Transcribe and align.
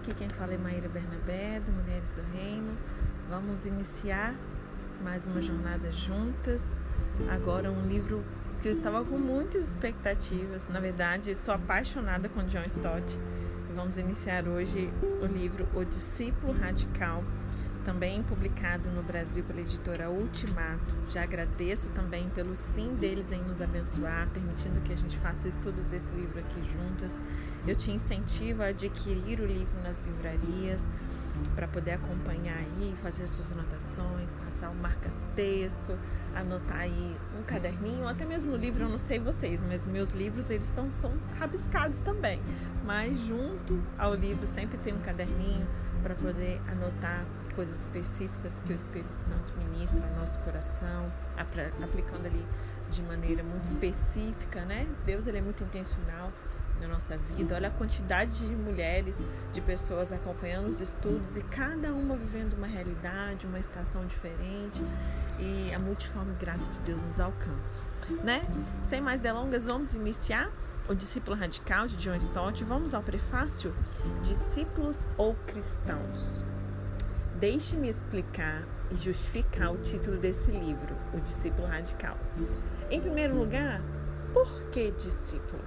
aqui 0.00 0.14
quem 0.14 0.28
fala 0.30 0.54
é 0.54 0.56
Maíra 0.56 0.88
Bernabé, 0.88 1.60
do 1.60 1.70
Mulheres 1.72 2.12
do 2.12 2.22
Reino. 2.32 2.74
Vamos 3.28 3.66
iniciar 3.66 4.34
mais 5.02 5.26
uma 5.26 5.42
jornada 5.42 5.92
juntas. 5.92 6.74
Agora 7.28 7.70
um 7.70 7.86
livro 7.86 8.24
que 8.62 8.68
eu 8.68 8.72
estava 8.72 9.04
com 9.04 9.18
muitas 9.18 9.68
expectativas. 9.68 10.66
Na 10.68 10.80
verdade, 10.80 11.34
sou 11.34 11.52
apaixonada 11.52 12.30
com 12.30 12.42
John 12.44 12.62
Stott. 12.66 13.20
Vamos 13.76 13.98
iniciar 13.98 14.48
hoje 14.48 14.90
o 15.20 15.26
livro 15.26 15.68
O 15.74 15.84
Discípulo 15.84 16.54
Radical 16.58 17.22
também 17.84 18.22
publicado 18.22 18.88
no 18.90 19.02
Brasil 19.02 19.44
pela 19.44 19.60
editora 19.60 20.10
Ultimato. 20.10 20.94
Já 21.08 21.22
agradeço 21.22 21.88
também 21.90 22.28
pelo 22.30 22.54
sim 22.54 22.94
deles 22.94 23.32
em 23.32 23.42
nos 23.42 23.60
abençoar, 23.60 24.28
permitindo 24.32 24.80
que 24.80 24.92
a 24.92 24.96
gente 24.96 25.18
faça 25.18 25.48
estudo 25.48 25.82
desse 25.90 26.10
livro 26.12 26.38
aqui 26.38 26.62
juntas. 26.64 27.20
Eu 27.66 27.74
te 27.74 27.90
incentivo 27.90 28.62
a 28.62 28.66
adquirir 28.66 29.40
o 29.40 29.46
livro 29.46 29.80
nas 29.82 30.00
livrarias 30.04 30.88
para 31.54 31.66
poder 31.68 31.92
acompanhar 31.92 32.56
aí, 32.56 32.94
fazer 33.02 33.26
suas 33.26 33.50
anotações, 33.52 34.32
passar 34.44 34.70
o 34.70 34.74
marca-texto, 34.74 35.98
anotar 36.34 36.80
aí 36.80 37.16
um 37.38 37.42
caderninho, 37.42 38.06
até 38.06 38.24
mesmo 38.24 38.52
o 38.52 38.56
livro, 38.56 38.84
eu 38.84 38.88
não 38.88 38.98
sei 38.98 39.18
vocês, 39.18 39.62
mas 39.62 39.86
meus 39.86 40.12
livros 40.12 40.50
eles 40.50 40.68
estão 40.68 40.90
são 40.90 41.12
rabiscados 41.38 42.00
também. 42.00 42.40
Mas 42.84 43.18
junto 43.20 43.80
ao 43.98 44.14
livro 44.14 44.46
sempre 44.46 44.76
tem 44.78 44.92
um 44.92 45.00
caderninho 45.00 45.66
para 46.02 46.14
poder 46.14 46.60
anotar 46.70 47.24
coisas 47.60 47.78
específicas 47.82 48.58
que 48.60 48.72
o 48.72 48.74
Espírito 48.74 49.18
Santo 49.18 49.52
ministra 49.58 50.00
no 50.00 50.20
nosso 50.20 50.38
coração, 50.38 51.12
aplicando 51.36 52.24
ali 52.24 52.46
de 52.88 53.02
maneira 53.02 53.42
muito 53.42 53.64
específica, 53.64 54.64
né? 54.64 54.88
Deus 55.04 55.26
ele 55.26 55.36
é 55.36 55.40
muito 55.42 55.62
intencional 55.62 56.32
na 56.80 56.88
nossa 56.88 57.18
vida. 57.18 57.54
Olha 57.54 57.68
a 57.68 57.70
quantidade 57.70 58.38
de 58.38 58.56
mulheres, 58.56 59.20
de 59.52 59.60
pessoas 59.60 60.10
acompanhando 60.10 60.68
os 60.68 60.80
estudos 60.80 61.36
e 61.36 61.42
cada 61.42 61.92
uma 61.92 62.16
vivendo 62.16 62.54
uma 62.54 62.66
realidade, 62.66 63.46
uma 63.46 63.58
estação 63.58 64.06
diferente 64.06 64.82
e 65.38 65.70
a 65.74 65.78
multiforme 65.78 66.34
graça 66.36 66.70
de 66.70 66.80
Deus 66.80 67.02
nos 67.02 67.20
alcança, 67.20 67.84
né? 68.24 68.42
Sem 68.84 69.02
mais 69.02 69.20
delongas, 69.20 69.66
vamos 69.66 69.92
iniciar 69.92 70.50
o 70.88 70.94
discípulo 70.94 71.36
radical 71.36 71.86
de 71.86 71.96
John 71.96 72.14
Stott. 72.14 72.64
Vamos 72.64 72.94
ao 72.94 73.02
prefácio: 73.02 73.74
Discípulos 74.22 75.06
ou 75.18 75.34
cristãos? 75.46 76.42
Deixe-me 77.40 77.88
explicar 77.88 78.68
e 78.90 78.96
justificar 78.96 79.72
o 79.72 79.78
título 79.78 80.18
desse 80.18 80.50
livro, 80.50 80.94
O 81.14 81.20
Discípulo 81.20 81.66
Radical. 81.66 82.18
Em 82.90 83.00
primeiro 83.00 83.34
lugar, 83.34 83.80
por 84.34 84.64
que 84.70 84.90
discípulo? 84.90 85.62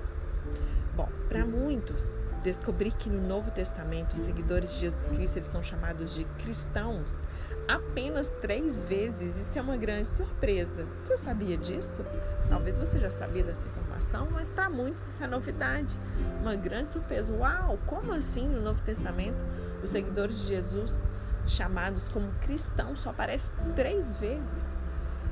Bom, 0.96 1.10
para 1.28 1.44
muitos, 1.48 2.14
descobrir 2.44 2.92
que 2.92 3.10
no 3.10 3.28
Novo 3.28 3.50
Testamento 3.50 4.16
os 4.16 4.22
seguidores 4.22 4.72
de 4.74 4.82
Jesus 4.82 5.08
Cristo 5.08 5.38
eles 5.38 5.48
são 5.48 5.64
chamados 5.64 6.14
de 6.14 6.26
cristãos 6.44 7.24
apenas 7.68 8.30
três 8.42 8.84
vezes, 8.84 9.38
isso 9.38 9.58
é 9.58 9.62
uma 9.62 9.78
grande 9.78 10.08
surpresa. 10.08 10.86
Você 10.98 11.18
sabia 11.18 11.58
disso? 11.58 12.06
Talvez 12.50 12.78
você 12.78 13.00
já 13.00 13.10
sabia 13.10 13.44
dessa 13.44 13.66
informação, 13.68 14.28
mas 14.32 14.50
para 14.50 14.70
muitos 14.70 15.02
isso 15.02 15.24
é 15.24 15.28
novidade. 15.28 15.98
Uma 16.42 16.56
grande 16.56 16.92
surpresa. 16.92 17.34
Uau, 17.34 17.80
como 17.86 18.14
assim 18.14 18.48
no 18.48 18.62
Novo 18.62 18.82
Testamento 18.82 19.44
os 19.84 19.90
seguidores 19.90 20.40
de 20.40 20.48
Jesus 20.48 21.02
chamados 21.46 22.08
como 22.10 22.32
cristãos 22.42 23.00
só 23.00 23.10
aparece 23.10 23.52
três 23.76 24.18
vezes. 24.18 24.76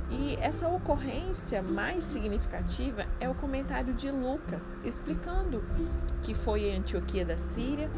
E 0.09 0.35
essa 0.41 0.67
ocorrência 0.67 1.61
mais 1.61 2.03
significativa 2.03 3.05
é 3.19 3.29
o 3.29 3.35
comentário 3.35 3.93
de 3.93 4.11
Lucas, 4.11 4.75
explicando 4.83 5.63
que 6.21 6.33
foi 6.33 6.65
em 6.65 6.77
Antioquia 6.79 7.23
da 7.23 7.37
Síria 7.37 7.89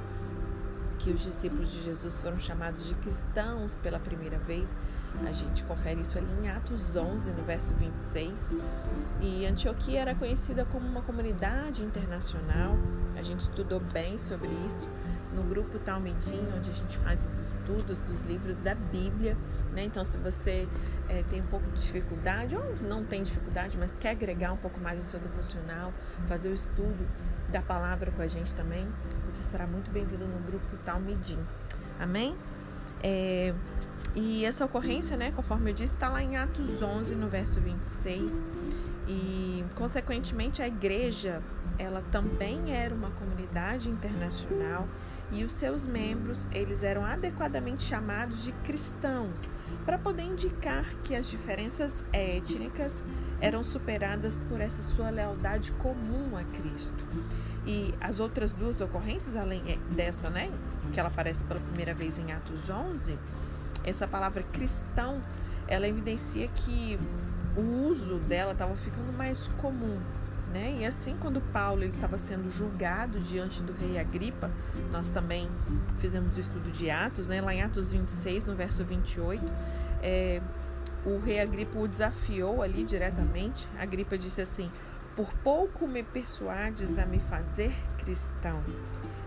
que 1.03 1.11
os 1.11 1.21
discípulos 1.21 1.69
de 1.69 1.81
Jesus 1.81 2.21
foram 2.21 2.39
chamados 2.39 2.87
de 2.87 2.95
cristãos 2.95 3.75
pela 3.75 3.99
primeira 3.99 4.37
vez. 4.37 4.75
A 5.27 5.31
gente 5.33 5.61
confere 5.65 5.99
isso 6.01 6.17
ali 6.17 6.27
em 6.41 6.49
Atos 6.49 6.95
11, 6.95 7.31
no 7.31 7.43
verso 7.43 7.73
26. 7.73 8.51
E 9.21 9.45
Antioquia 9.45 9.99
era 9.99 10.15
conhecida 10.15 10.65
como 10.65 10.87
uma 10.87 11.01
comunidade 11.01 11.83
internacional. 11.83 12.77
A 13.17 13.21
gente 13.21 13.41
estudou 13.41 13.81
bem 13.81 14.17
sobre 14.17 14.47
isso 14.65 14.87
no 15.33 15.43
grupo 15.43 15.79
Talmidim, 15.79 16.47
onde 16.55 16.69
a 16.69 16.73
gente 16.73 16.97
faz 16.99 17.25
os 17.25 17.39
estudos 17.39 17.99
dos 18.01 18.21
livros 18.23 18.59
da 18.59 18.75
Bíblia. 18.75 19.37
Né? 19.73 19.83
Então, 19.83 20.05
se 20.05 20.17
você 20.17 20.67
é, 21.09 21.23
tem 21.23 21.41
um 21.41 21.47
pouco 21.47 21.65
de 21.71 21.81
dificuldade, 21.81 22.55
ou 22.55 22.75
não 22.81 23.03
tem 23.03 23.23
dificuldade, 23.23 23.77
mas 23.77 23.97
quer 23.97 24.11
agregar 24.11 24.53
um 24.53 24.57
pouco 24.57 24.79
mais 24.79 24.97
no 24.97 25.03
seu 25.03 25.19
devocional, 25.19 25.93
fazer 26.27 26.49
o 26.49 26.53
estudo 26.53 27.07
da 27.51 27.61
palavra 27.61 28.11
com 28.11 28.21
a 28.21 28.27
gente 28.27 28.53
também, 28.55 28.87
você 29.25 29.43
será 29.43 29.67
muito 29.67 29.91
bem-vindo 29.91 30.25
no 30.25 30.39
grupo 30.39 30.77
Talmidim. 30.85 31.39
Amém? 31.99 32.35
É, 33.01 33.53
e 34.15 34.45
essa 34.45 34.63
ocorrência, 34.65 35.17
né, 35.17 35.31
conforme 35.31 35.71
eu 35.71 35.73
disse, 35.73 35.95
está 35.95 36.07
lá 36.07 36.21
em 36.21 36.37
Atos 36.37 36.81
11, 36.81 37.15
no 37.15 37.27
verso 37.27 37.59
26. 37.59 38.41
E, 39.07 39.65
consequentemente, 39.75 40.61
a 40.61 40.67
igreja 40.67 41.41
ela 41.77 42.03
também 42.11 42.75
era 42.75 42.93
uma 42.93 43.09
comunidade 43.11 43.89
internacional 43.89 44.87
e 45.31 45.43
os 45.43 45.53
seus 45.53 45.87
membros, 45.87 46.47
eles 46.51 46.83
eram 46.83 47.03
adequadamente 47.03 47.83
chamados 47.83 48.43
de 48.43 48.51
cristãos, 48.63 49.49
para 49.83 49.97
poder 49.97 50.23
indicar 50.23 50.85
que 51.03 51.15
as 51.15 51.27
diferenças 51.27 52.03
étnicas 52.13 53.03
eram 53.41 53.63
superadas 53.63 54.39
por 54.47 54.61
essa 54.61 54.81
sua 54.81 55.09
lealdade 55.09 55.71
comum 55.73 56.37
a 56.37 56.43
Cristo. 56.43 57.03
E 57.65 57.93
as 57.99 58.19
outras 58.19 58.51
duas 58.51 58.79
ocorrências, 58.79 59.35
além 59.35 59.63
dessa, 59.89 60.29
né, 60.29 60.51
que 60.91 60.99
ela 60.99 61.09
aparece 61.09 61.43
pela 61.45 61.59
primeira 61.59 61.95
vez 61.95 62.19
em 62.19 62.31
Atos 62.31 62.69
11, 62.69 63.17
essa 63.83 64.07
palavra 64.07 64.43
cristão, 64.43 65.21
ela 65.67 65.87
evidencia 65.87 66.47
que 66.47 66.99
o 67.57 67.87
uso 67.87 68.19
dela 68.19 68.51
estava 68.51 68.75
ficando 68.75 69.11
mais 69.11 69.47
comum 69.59 69.99
né? 70.53 70.77
E 70.79 70.85
assim, 70.85 71.17
quando 71.19 71.41
Paulo 71.41 71.83
estava 71.83 72.17
sendo 72.17 72.51
julgado 72.51 73.19
diante 73.19 73.63
do 73.63 73.73
rei 73.73 73.99
Agripa, 73.99 74.51
nós 74.91 75.09
também 75.09 75.49
fizemos 75.97 76.37
o 76.37 76.39
estudo 76.39 76.71
de 76.71 76.91
Atos, 76.91 77.27
né? 77.27 77.41
lá 77.41 77.53
em 77.53 77.63
Atos 77.63 77.91
26, 77.91 78.45
no 78.45 78.55
verso 78.55 78.85
28, 78.85 79.43
é, 80.01 80.41
o 81.03 81.17
rei 81.17 81.41
Agripa 81.41 81.79
o 81.79 81.87
desafiou 81.87 82.61
ali 82.61 82.83
diretamente. 82.83 83.67
Agripa 83.79 84.17
disse 84.17 84.41
assim: 84.41 84.71
Por 85.15 85.33
pouco 85.43 85.87
me 85.87 86.03
persuades 86.03 86.97
a 86.99 87.05
me 87.05 87.19
fazer 87.19 87.73
cristão. 87.97 88.61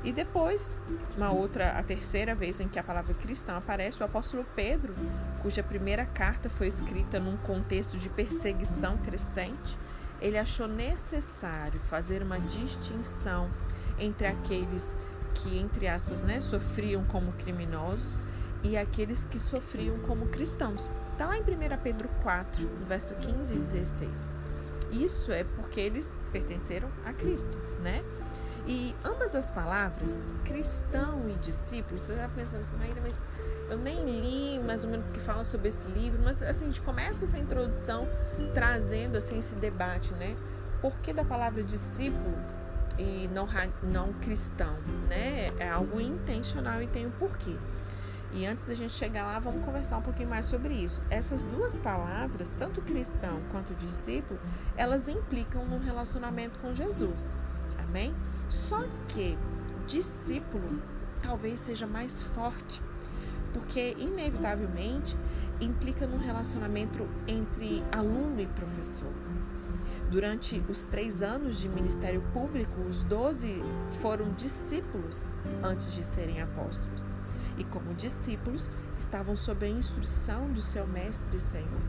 E 0.04 0.12
depois, 0.12 0.72
uma 1.16 1.32
outra, 1.32 1.72
a 1.72 1.82
terceira 1.82 2.32
vez 2.32 2.60
em 2.60 2.68
que 2.68 2.78
a 2.78 2.82
palavra 2.84 3.12
cristão 3.14 3.56
aparece, 3.56 4.00
o 4.00 4.06
apóstolo 4.06 4.46
Pedro, 4.54 4.94
cuja 5.42 5.64
primeira 5.64 6.06
carta 6.06 6.48
foi 6.48 6.68
escrita 6.68 7.18
num 7.18 7.36
contexto 7.38 7.98
de 7.98 8.08
perseguição 8.08 8.96
crescente, 8.98 9.76
ele 10.20 10.38
achou 10.38 10.66
necessário 10.66 11.80
fazer 11.80 12.22
uma 12.22 12.38
distinção 12.38 13.50
entre 13.98 14.26
aqueles 14.26 14.96
que, 15.34 15.58
entre 15.58 15.86
aspas, 15.86 16.22
né, 16.22 16.40
sofriam 16.40 17.04
como 17.04 17.32
criminosos 17.32 18.20
e 18.62 18.76
aqueles 18.76 19.24
que 19.24 19.38
sofriam 19.38 19.98
como 20.00 20.26
cristãos. 20.26 20.90
Está 21.12 21.26
lá 21.26 21.36
em 21.36 21.42
1 21.42 21.44
Pedro 21.82 22.08
4, 22.22 22.62
no 22.62 22.86
verso 22.86 23.14
15 23.14 23.54
e 23.54 23.58
16. 23.58 24.30
Isso 24.92 25.32
é 25.32 25.44
porque 25.44 25.80
eles 25.80 26.12
pertenceram 26.32 26.88
a 27.04 27.12
Cristo, 27.12 27.56
né? 27.82 28.02
E 28.66 28.94
ambas 29.04 29.34
as 29.34 29.48
palavras, 29.48 30.24
cristão 30.44 31.28
e 31.28 31.34
discípulo, 31.34 32.00
você 32.00 32.12
está 32.12 32.28
pensando 32.28 32.62
assim, 32.62 32.76
mas 33.00 33.24
eu 33.70 33.78
nem 33.78 34.04
li 34.04 34.58
mais 34.58 34.84
ou 34.84 34.90
menos 34.90 35.06
o 35.06 35.12
que 35.12 35.20
fala 35.20 35.44
sobre 35.44 35.68
esse 35.68 35.86
livro, 35.86 36.20
mas 36.22 36.42
assim, 36.42 36.64
a 36.64 36.68
gente 36.68 36.80
começa 36.80 37.24
essa 37.24 37.38
introdução 37.38 38.08
trazendo 38.54 39.16
assim 39.16 39.38
esse 39.38 39.54
debate, 39.54 40.12
né? 40.14 40.36
Por 40.80 40.92
que 40.98 41.12
da 41.12 41.24
palavra 41.24 41.62
discípulo 41.62 42.34
e 42.98 43.28
não, 43.28 43.48
não 43.82 44.12
cristão, 44.14 44.76
né? 45.08 45.52
É 45.58 45.68
algo 45.68 46.00
intencional 46.00 46.82
e 46.82 46.88
tem 46.88 47.06
um 47.06 47.10
porquê. 47.10 47.56
E 48.32 48.44
antes 48.44 48.64
da 48.64 48.74
gente 48.74 48.92
chegar 48.92 49.24
lá, 49.24 49.38
vamos 49.38 49.64
conversar 49.64 49.98
um 49.98 50.02
pouquinho 50.02 50.28
mais 50.28 50.44
sobre 50.46 50.74
isso. 50.74 51.00
Essas 51.08 51.42
duas 51.42 51.78
palavras, 51.78 52.52
tanto 52.58 52.82
cristão 52.82 53.40
quanto 53.52 53.74
discípulo, 53.74 54.38
elas 54.76 55.08
implicam 55.08 55.64
no 55.64 55.78
relacionamento 55.78 56.58
com 56.58 56.74
Jesus. 56.74 57.32
Amém? 57.78 58.14
Só 58.48 58.84
que 59.08 59.36
discípulo 59.86 60.82
talvez 61.22 61.60
seja 61.60 61.86
mais 61.86 62.20
forte 62.20 62.82
porque 63.56 63.96
inevitavelmente 63.98 65.16
implica 65.60 66.06
no 66.06 66.18
relacionamento 66.18 67.08
entre 67.26 67.82
aluno 67.90 68.38
e 68.38 68.46
professor. 68.46 69.12
Durante 70.10 70.62
os 70.68 70.82
três 70.82 71.22
anos 71.22 71.58
de 71.58 71.68
ministério 71.68 72.22
público, 72.34 72.80
os 72.82 73.02
doze 73.04 73.62
foram 74.02 74.32
discípulos 74.34 75.20
antes 75.62 75.94
de 75.94 76.06
serem 76.06 76.42
apóstolos. 76.42 77.04
E 77.56 77.64
como 77.64 77.94
discípulos, 77.94 78.70
estavam 78.98 79.34
sob 79.34 79.64
a 79.64 79.68
instrução 79.68 80.52
do 80.52 80.60
seu 80.60 80.86
mestre 80.86 81.36
e 81.36 81.40
Senhor. 81.40 81.80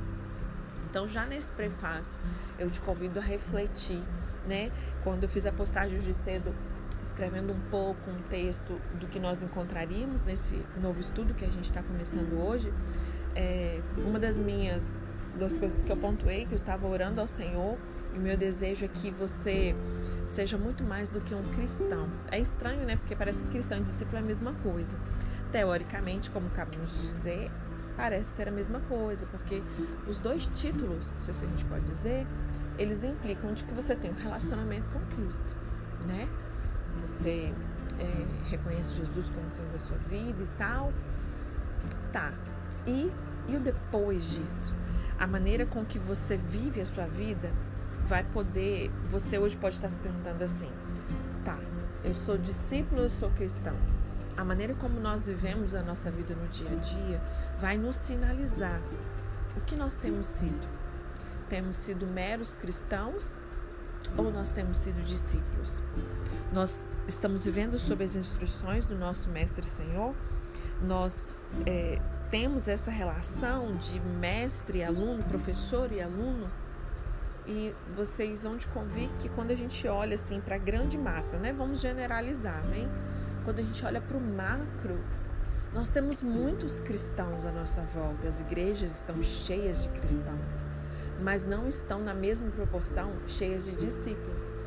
Então, 0.89 1.06
já 1.06 1.25
nesse 1.25 1.51
prefácio, 1.51 2.18
eu 2.57 2.71
te 2.71 2.80
convido 2.80 3.19
a 3.19 3.21
refletir, 3.21 4.01
né? 4.48 4.72
Quando 5.04 5.24
eu 5.24 5.30
fiz 5.30 5.46
a 5.46 5.52
postagem 5.52 6.00
de 6.00 6.14
cedo 6.14 6.54
escrevendo 7.02 7.54
um 7.54 7.60
pouco 7.70 8.10
um 8.10 8.22
texto 8.30 8.80
do 9.00 9.08
que 9.08 9.20
nós 9.20 9.44
encontraríamos 9.44 10.24
nesse 10.24 10.62
novo 10.82 11.00
estudo 11.00 11.34
que 11.34 11.46
a 11.46 11.50
gente 11.50 11.66
está 11.66 11.84
começando 11.84 12.34
hoje, 12.34 12.74
é, 13.36 13.82
uma 13.98 14.20
das 14.20 14.38
minhas 14.38 15.02
das 15.38 15.58
coisas 15.58 15.84
que 15.84 15.92
eu 15.92 15.98
pontuei, 15.98 16.46
que 16.46 16.54
eu 16.54 16.56
estava 16.56 16.88
orando 16.88 17.22
ao 17.22 17.28
Senhor, 17.28 17.78
e 18.14 18.18
o 18.18 18.22
meu 18.22 18.36
desejo 18.36 18.84
é 18.84 18.88
que 18.88 19.12
você 19.12 19.76
seja 20.26 20.58
muito 20.58 20.84
mais 20.84 21.12
do 21.12 21.22
que 21.22 21.36
um 21.36 21.44
cristão. 21.54 22.10
É 22.32 22.40
estranho, 22.40 22.86
né? 22.86 22.96
Porque 22.96 23.16
parece 23.16 23.44
que 23.44 23.50
cristão 23.50 23.78
e 23.78 23.82
discípulo 23.82 24.18
é 24.18 24.20
a 24.20 24.24
mesma 24.24 24.54
coisa. 24.64 24.98
Teoricamente, 25.52 26.32
como 26.32 26.48
acabamos 26.48 26.92
de 26.92 27.08
dizer, 27.08 27.52
parece 27.96 28.36
ser 28.36 28.48
a 28.48 28.52
mesma 28.52 28.80
coisa, 28.82 29.26
porque 29.28 29.62
os 30.08 30.20
dois 30.20 30.48
títulos, 30.56 31.16
se 31.18 31.30
a 31.30 31.34
gente 31.34 31.66
pode 31.66 31.86
dizer, 31.86 32.26
eles 32.77 33.03
implicam 33.03 33.53
de 33.53 33.63
que 33.63 33.74
você 33.74 33.95
tem 33.95 34.12
um 34.12 34.15
relacionamento 34.15 34.88
com 34.91 35.00
Cristo, 35.15 35.56
né? 36.06 36.27
Você 37.01 37.53
é, 38.00 38.50
reconhece 38.50 38.95
Jesus 38.95 39.29
como 39.29 39.50
Senhor 39.50 39.71
da 39.71 39.79
sua 39.79 39.97
vida 39.97 40.44
e 40.44 40.47
tal. 40.57 40.94
Tá. 42.12 42.33
E, 42.85 43.12
e 43.47 43.56
o 43.56 43.59
depois 43.59 44.29
disso? 44.29 44.74
A 45.19 45.25
maneira 45.25 45.65
com 45.65 45.83
que 45.83 45.97
você 45.97 46.38
vive 46.38 46.79
a 46.79 46.85
sua 46.85 47.07
vida 47.07 47.51
vai 48.06 48.24
poder. 48.24 48.91
Você 49.09 49.38
hoje 49.38 49.57
pode 49.57 49.75
estar 49.75 49.89
se 49.89 50.00
perguntando 50.00 50.44
assim: 50.44 50.69
tá, 51.44 51.57
eu 52.03 52.13
sou 52.13 52.38
discípulo, 52.38 53.01
eu 53.01 53.09
sou 53.09 53.29
cristão. 53.31 53.75
A 54.35 54.45
maneira 54.45 54.75
como 54.75 55.00
nós 55.00 55.25
vivemos 55.25 55.74
a 55.74 55.81
nossa 55.81 56.12
vida 56.12 56.35
no 56.35 56.47
dia 56.47 56.69
a 56.71 56.75
dia 56.75 57.21
vai 57.59 57.75
nos 57.75 57.95
sinalizar 57.95 58.79
o 59.56 59.62
que 59.62 59.75
nós 59.75 59.95
temos 59.95 60.27
sido. 60.27 60.76
Temos 61.50 61.78
sido 61.78 62.06
meros 62.06 62.56
cristãos 62.56 63.38
ou 64.18 64.32
nós 64.32 64.50
temos 64.50 64.78
sido 64.78 65.02
discípulos? 65.04 65.82
Nós 66.54 66.84
estamos 67.08 67.46
vivendo 67.46 67.80
sob 67.80 68.04
as 68.04 68.16
instruções 68.16 68.86
do 68.86 68.96
nosso 68.96 69.30
Mestre 69.30 69.68
Senhor? 69.68 70.14
Nós 70.82 71.26
é, 71.66 72.00
temos 72.30 72.68
essa 72.68 72.92
relação 72.92 73.76
de 73.78 74.00
mestre, 74.00 74.84
aluno, 74.84 75.24
professor 75.24 75.92
e 75.92 76.02
aluno? 76.02 76.50
E 77.46 77.74
vocês 77.96 78.44
vão 78.44 78.58
de 78.58 78.68
convir 78.68 79.10
que 79.20 79.30
quando 79.30 79.52
a 79.52 79.56
gente 79.56 79.88
olha 79.88 80.16
assim 80.16 80.42
para 80.42 80.56
a 80.56 80.60
grande 80.60 80.98
massa, 80.98 81.38
né? 81.38 81.54
Vamos 81.54 81.80
generalizar, 81.80 82.62
né? 82.66 82.90
Quando 83.46 83.60
a 83.60 83.64
gente 83.64 83.86
olha 83.86 84.02
para 84.02 84.18
o 84.18 84.22
macro, 84.22 85.00
nós 85.74 85.88
temos 85.90 86.22
muitos 86.22 86.82
cristãos 86.82 87.46
à 87.46 87.52
nossa 87.52 87.82
volta, 87.82 88.28
as 88.28 88.42
igrejas 88.42 88.96
estão 88.96 89.24
cheias 89.24 89.84
de 89.84 89.90
cristãos 89.90 90.58
mas 91.22 91.46
não 91.46 91.68
estão 91.68 92.02
na 92.02 92.14
mesma 92.14 92.50
proporção 92.52 93.12
cheias 93.28 93.66
de 93.66 93.75
discípulos. 93.75 94.58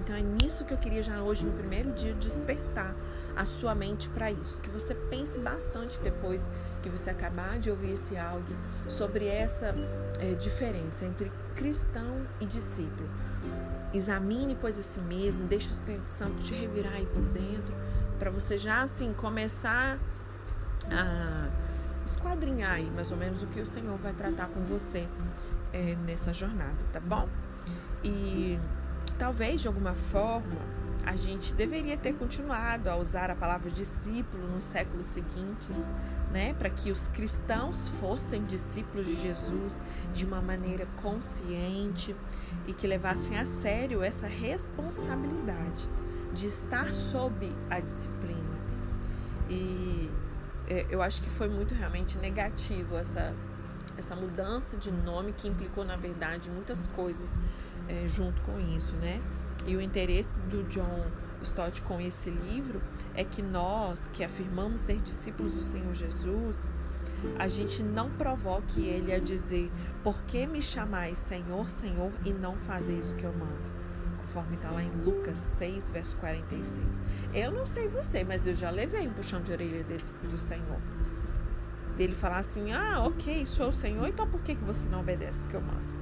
Então 0.00 0.16
é 0.16 0.22
nisso 0.22 0.64
que 0.64 0.72
eu 0.72 0.78
queria 0.78 1.02
já 1.02 1.22
hoje, 1.22 1.44
no 1.44 1.52
primeiro 1.52 1.92
dia, 1.92 2.14
despertar 2.14 2.94
a 3.36 3.44
sua 3.44 3.74
mente 3.74 4.08
para 4.08 4.30
isso. 4.30 4.60
Que 4.60 4.70
você 4.70 4.94
pense 4.94 5.38
bastante 5.38 6.00
depois 6.00 6.50
que 6.82 6.88
você 6.88 7.10
acabar 7.10 7.58
de 7.58 7.70
ouvir 7.70 7.92
esse 7.92 8.16
áudio 8.16 8.56
sobre 8.86 9.26
essa 9.26 9.74
é, 10.18 10.34
diferença 10.34 11.04
entre 11.04 11.30
cristão 11.54 12.26
e 12.40 12.46
discípulo. 12.46 13.08
Examine, 13.92 14.56
pois, 14.60 14.78
a 14.78 14.82
si 14.82 15.00
mesmo, 15.00 15.46
deixe 15.46 15.68
o 15.68 15.72
Espírito 15.72 16.10
Santo 16.10 16.38
te 16.38 16.54
revirar 16.54 16.94
aí 16.94 17.06
por 17.06 17.22
dentro, 17.22 17.74
para 18.18 18.30
você 18.30 18.58
já 18.58 18.82
assim 18.82 19.12
começar 19.12 19.98
a 20.90 21.48
esquadrinhar 22.04 22.72
aí 22.72 22.90
mais 22.90 23.10
ou 23.10 23.16
menos 23.16 23.42
o 23.42 23.46
que 23.46 23.60
o 23.60 23.66
Senhor 23.66 23.96
vai 23.98 24.12
tratar 24.12 24.48
com 24.48 24.60
você 24.60 25.06
é, 25.72 25.96
nessa 26.06 26.32
jornada, 26.32 26.76
tá 26.92 27.00
bom? 27.00 27.28
E 28.02 28.58
talvez 29.18 29.60
de 29.62 29.68
alguma 29.68 29.94
forma 29.94 30.78
a 31.04 31.16
gente 31.16 31.54
deveria 31.54 31.96
ter 31.96 32.12
continuado 32.14 32.90
a 32.90 32.96
usar 32.96 33.30
a 33.30 33.34
palavra 33.34 33.70
discípulo 33.70 34.46
nos 34.46 34.64
séculos 34.64 35.06
seguintes, 35.06 35.88
né, 36.30 36.52
para 36.52 36.68
que 36.68 36.92
os 36.92 37.08
cristãos 37.08 37.88
fossem 38.00 38.44
discípulos 38.44 39.06
de 39.06 39.16
Jesus 39.18 39.80
de 40.12 40.26
uma 40.26 40.42
maneira 40.42 40.86
consciente 41.02 42.14
e 42.66 42.74
que 42.74 42.86
levassem 42.86 43.38
a 43.38 43.46
sério 43.46 44.02
essa 44.02 44.26
responsabilidade 44.26 45.88
de 46.34 46.46
estar 46.46 46.92
sob 46.92 47.50
a 47.70 47.80
disciplina. 47.80 48.58
E 49.48 50.10
é, 50.68 50.84
eu 50.90 51.00
acho 51.00 51.22
que 51.22 51.30
foi 51.30 51.48
muito 51.48 51.74
realmente 51.74 52.18
negativo 52.18 52.96
essa 52.96 53.34
essa 53.98 54.14
mudança 54.14 54.76
de 54.76 54.90
nome 54.90 55.32
que 55.32 55.48
implicou, 55.48 55.84
na 55.84 55.96
verdade, 55.96 56.48
muitas 56.48 56.86
coisas 56.88 57.38
é, 57.88 58.06
junto 58.06 58.40
com 58.42 58.58
isso, 58.60 58.94
né? 58.96 59.20
E 59.66 59.76
o 59.76 59.80
interesse 59.80 60.36
do 60.48 60.62
John 60.68 61.06
Stott 61.42 61.82
com 61.82 62.00
esse 62.00 62.30
livro 62.30 62.80
é 63.14 63.24
que 63.24 63.42
nós, 63.42 64.08
que 64.08 64.22
afirmamos 64.22 64.80
ser 64.80 65.00
discípulos 65.00 65.54
do 65.54 65.62
Senhor 65.62 65.92
Jesus, 65.94 66.56
a 67.38 67.48
gente 67.48 67.82
não 67.82 68.08
provoque 68.10 68.86
ele 68.86 69.12
a 69.12 69.18
dizer: 69.18 69.70
Por 70.04 70.22
que 70.22 70.46
me 70.46 70.62
chamais 70.62 71.18
Senhor, 71.18 71.68
Senhor, 71.68 72.12
e 72.24 72.32
não 72.32 72.56
fazeis 72.56 73.10
o 73.10 73.14
que 73.14 73.24
eu 73.24 73.32
mando? 73.32 73.78
Conforme 74.20 74.56
está 74.56 74.70
lá 74.70 74.82
em 74.82 74.90
Lucas 74.90 75.38
6, 75.38 75.90
verso 75.90 76.16
46. 76.18 77.02
Eu 77.34 77.50
não 77.50 77.66
sei 77.66 77.88
você, 77.88 78.22
mas 78.22 78.46
eu 78.46 78.54
já 78.54 78.70
levei 78.70 79.08
um 79.08 79.12
puxão 79.12 79.42
de 79.42 79.50
orelha 79.50 79.82
desse, 79.82 80.06
do 80.22 80.38
Senhor 80.38 80.78
dele 81.98 82.14
falar 82.14 82.38
assim: 82.38 82.72
ah, 82.72 83.02
ok, 83.04 83.44
sou 83.44 83.68
o 83.68 83.72
Senhor, 83.72 84.06
então 84.06 84.26
por 84.26 84.40
que, 84.40 84.54
que 84.54 84.64
você 84.64 84.88
não 84.88 85.00
obedece 85.00 85.46
o 85.46 85.50
que 85.50 85.56
eu 85.56 85.60
mando? 85.60 85.98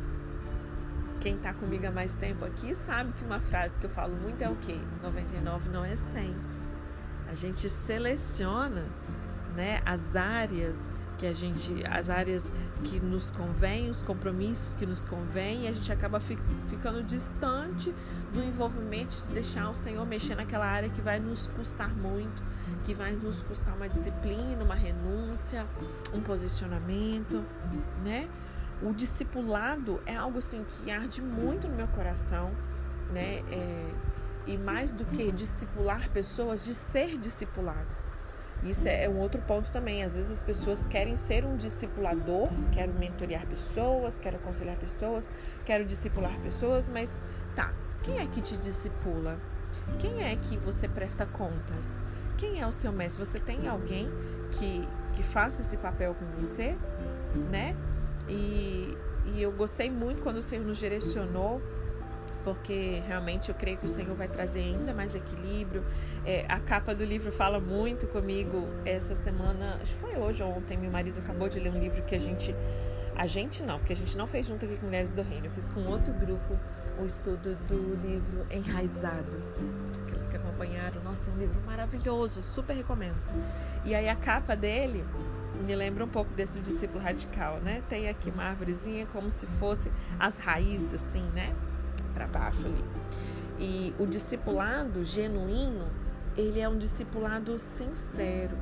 Quem 1.19 1.35
está 1.35 1.53
comigo 1.53 1.87
há 1.87 1.91
mais 1.91 2.15
tempo 2.15 2.45
aqui 2.45 2.75
sabe 2.75 3.13
que 3.15 3.25
uma 3.25 3.41
frase 3.41 3.81
que 3.81 3.87
eu 3.87 3.91
falo 3.91 4.15
muito 4.15 4.41
é 4.43 4.49
o 4.49 4.55
quê? 4.57 4.79
99 5.03 5.71
não 5.71 5.85
é 5.85 5.97
100. 5.97 6.37
A 7.29 7.35
gente 7.35 7.69
seleciona 7.69 8.85
né, 9.57 9.81
as 9.85 10.15
áreas 10.15 10.79
que 11.17 11.27
a 11.27 11.33
gente, 11.33 11.85
as 11.89 12.11
áreas 12.11 12.53
que 12.85 13.01
nos 13.01 13.31
convém, 13.31 13.91
os 13.91 14.03
compromissos 14.03 14.75
que 14.75 14.87
nos 14.87 15.05
convém, 15.05 15.69
a 15.69 15.73
gente 15.73 15.91
acaba 15.91 16.21
fi, 16.21 16.39
ficando 16.69 17.03
distante 17.03 17.95
do 18.33 18.43
envolvimento 18.43 19.17
de 19.29 19.35
deixar 19.35 19.71
o 19.71 19.75
Senhor 19.75 20.05
mexer 20.07 20.35
naquela 20.35 20.67
área 20.67 20.89
que 20.89 21.01
vai 21.01 21.19
nos 21.19 21.47
custar 21.49 21.95
muito, 21.95 22.43
que 22.85 22.95
vai 22.95 23.13
nos 23.13 23.43
custar 23.43 23.75
uma 23.75 23.89
disciplina, 23.89 24.63
uma 24.63 24.75
renúncia, 24.75 25.67
um 26.13 26.21
posicionamento, 26.21 27.45
né? 28.05 28.29
O 28.83 28.93
discipulado 28.93 30.01
é 30.05 30.15
algo 30.15 30.39
assim 30.39 30.65
que 30.65 30.91
arde 30.91 31.23
muito 31.23 31.67
no 31.67 31.75
meu 31.75 31.89
coração, 31.89 32.53
né? 33.11 33.43
É, 33.51 33.91
e 34.47 34.57
mais 34.57 34.93
do 34.93 35.05
que 35.05 35.33
discipular 35.33 36.09
pessoas, 36.11 36.65
de 36.65 36.75
ser 36.75 37.19
discipulado. 37.19 38.06
Isso 38.69 38.89
é 38.89 39.09
um 39.09 39.19
outro 39.19 39.41
ponto 39.43 39.71
também. 39.71 40.03
Às 40.03 40.17
vezes 40.17 40.31
as 40.31 40.43
pessoas 40.43 40.87
querem 40.87 41.17
ser 41.17 41.45
um 41.45 41.57
discipulador, 41.57 42.49
quero 42.73 42.93
mentorear 42.95 43.47
pessoas, 43.47 44.19
quero 44.19 44.37
aconselhar 44.37 44.77
pessoas, 44.77 45.29
quero 45.65 45.85
discipular 45.85 46.37
pessoas, 46.41 46.89
mas 46.89 47.23
tá, 47.55 47.73
quem 48.03 48.19
é 48.19 48.27
que 48.27 48.41
te 48.41 48.57
discipula? 48.57 49.39
Quem 49.99 50.23
é 50.23 50.37
que 50.37 50.57
você 50.59 50.89
presta 50.89 51.27
contas? 51.27 51.97
Quem 52.37 52.61
é 52.61 52.67
o 52.67 52.73
seu 52.73 52.93
mestre? 52.93 53.25
Você 53.25 53.41
tem 53.41 53.69
alguém 53.69 54.11
que, 54.53 54.87
que 55.15 55.23
faça 55.23 55.61
esse 55.61 55.77
papel 55.77 56.15
com 56.15 56.27
você, 56.37 56.77
né? 57.51 57.75
E, 58.29 58.97
e 59.27 59.43
eu 59.43 59.53
gostei 59.53 59.91
muito 59.91 60.23
quando 60.23 60.37
o 60.37 60.43
Senhor 60.43 60.65
nos 60.65 60.79
direcionou 60.79 61.63
porque 62.47 63.03
realmente 63.09 63.49
eu 63.49 63.57
creio 63.57 63.77
que 63.77 63.87
o 63.87 63.89
Senhor 63.89 64.15
vai 64.15 64.29
trazer 64.29 64.61
ainda 64.61 64.95
mais 64.95 65.17
equilíbrio. 65.17 65.85
É, 66.25 66.47
a 66.49 66.61
capa 66.61 66.95
do 66.95 67.05
livro 67.05 67.33
fala 67.33 67.59
muito 67.59 68.07
comigo 68.07 68.69
essa 68.85 69.17
semana, 69.17 69.81
acho 69.83 69.93
que 69.93 70.01
foi 70.01 70.17
hoje 70.17 70.45
ou 70.45 70.57
ontem, 70.57 70.77
meu 70.77 70.89
marido 70.89 71.19
acabou 71.19 71.49
de 71.49 71.59
ler 71.59 71.73
um 71.73 71.79
livro 71.81 72.01
que 72.03 72.15
a 72.15 72.21
gente. 72.21 72.55
A 73.17 73.27
gente 73.27 73.65
não, 73.65 73.79
porque 73.79 73.95
a 73.95 73.97
gente 73.97 74.17
não 74.17 74.29
fez 74.29 74.47
junto 74.47 74.65
aqui 74.65 74.77
com 74.77 74.87
Mulheres 74.87 75.11
do 75.11 75.23
Reino, 75.23 75.47
eu 75.47 75.51
fiz 75.51 75.69
com 75.71 75.81
outro 75.87 76.13
grupo 76.13 76.57
o 77.01 77.05
estudo 77.05 77.57
do 77.67 77.97
livro 77.97 78.47
Enraizados. 78.49 79.57
Aqueles 80.05 80.29
que 80.29 80.37
acompanharam, 80.37 81.03
nossa, 81.03 81.29
é 81.29 81.35
um 81.35 81.39
livro 81.39 81.61
maravilhoso, 81.67 82.43
super 82.43 82.77
recomendo. 82.77 83.17
E 83.85 83.93
aí 83.93 84.09
a 84.09 84.15
capa 84.15 84.55
dele 84.55 85.05
me 85.65 85.75
lembra 85.75 86.05
um 86.05 86.09
pouco 86.09 86.33
desse 86.35 86.61
discípulo 86.61 87.03
radical, 87.03 87.59
né? 87.59 87.83
Tem 87.89 88.09
aqui 88.09 88.31
uma 88.31 88.45
árvorezinha 88.45 89.07
como 89.07 89.31
se 89.33 89.47
fosse 89.59 89.91
as 90.21 90.37
raízes, 90.37 90.93
assim, 90.95 91.23
né? 91.35 91.53
Para 92.17 92.27
baixo 92.27 92.67
ali. 92.67 92.85
E 93.59 93.95
o 93.99 94.07
discipulado 94.07 95.05
genuíno, 95.05 95.87
ele 96.37 96.61
é 96.61 96.69
um 96.69 96.79
discipulado 96.79 97.59
sincero. 97.59 98.57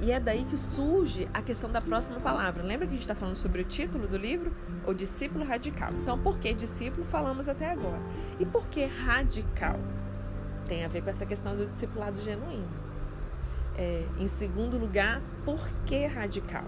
E 0.00 0.10
é 0.12 0.20
daí 0.20 0.44
que 0.44 0.56
surge 0.56 1.28
a 1.32 1.40
questão 1.40 1.70
da 1.70 1.80
próxima 1.80 2.20
palavra. 2.20 2.62
Lembra 2.62 2.86
que 2.86 2.92
a 2.92 2.96
gente 2.96 3.02
está 3.02 3.14
falando 3.14 3.36
sobre 3.36 3.62
o 3.62 3.64
título 3.64 4.06
do 4.06 4.16
livro? 4.16 4.52
O 4.84 4.92
discípulo 4.92 5.44
radical. 5.44 5.92
Então, 6.02 6.18
por 6.18 6.38
que 6.38 6.52
discípulo? 6.52 7.06
Falamos 7.06 7.48
até 7.48 7.70
agora. 7.70 8.00
E 8.38 8.44
por 8.44 8.66
que 8.66 8.84
radical? 8.84 9.78
Tem 10.66 10.84
a 10.84 10.88
ver 10.88 11.02
com 11.02 11.10
essa 11.10 11.24
questão 11.24 11.56
do 11.56 11.66
discipulado 11.66 12.20
genuíno. 12.20 12.68
É, 13.76 14.04
em 14.18 14.26
segundo 14.26 14.76
lugar, 14.76 15.22
por 15.44 15.60
que 15.86 16.04
radical? 16.06 16.64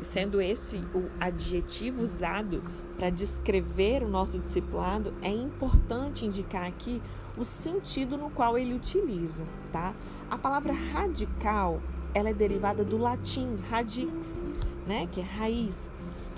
E 0.00 0.04
sendo 0.04 0.40
esse 0.40 0.76
o 0.94 1.10
adjetivo 1.20 2.02
usado 2.02 2.62
para 2.98 3.10
descrever 3.10 4.02
o 4.02 4.08
nosso 4.08 4.38
discipulado, 4.38 5.14
é 5.22 5.30
importante 5.30 6.26
indicar 6.26 6.64
aqui 6.64 7.00
o 7.38 7.44
sentido 7.44 8.18
no 8.18 8.28
qual 8.28 8.58
ele 8.58 8.74
utiliza, 8.74 9.44
tá? 9.72 9.94
A 10.28 10.36
palavra 10.36 10.72
radical, 10.72 11.80
ela 12.12 12.30
é 12.30 12.34
derivada 12.34 12.84
do 12.84 12.98
latim 12.98 13.56
radix, 13.70 14.42
né, 14.84 15.06
que 15.12 15.20
é 15.20 15.24
raiz. 15.24 15.88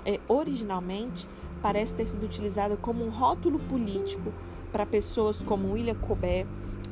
É, 0.05 0.19
originalmente, 0.27 1.27
parece 1.63 1.95
ter 1.95 2.07
sido 2.07 2.25
utilizada 2.25 2.77
como 2.77 3.03
um 3.03 3.09
rótulo 3.09 3.57
político 3.57 4.31
para 4.71 4.85
pessoas 4.85 5.41
como 5.41 5.73
William 5.73 5.95
Colbert, 5.95 6.47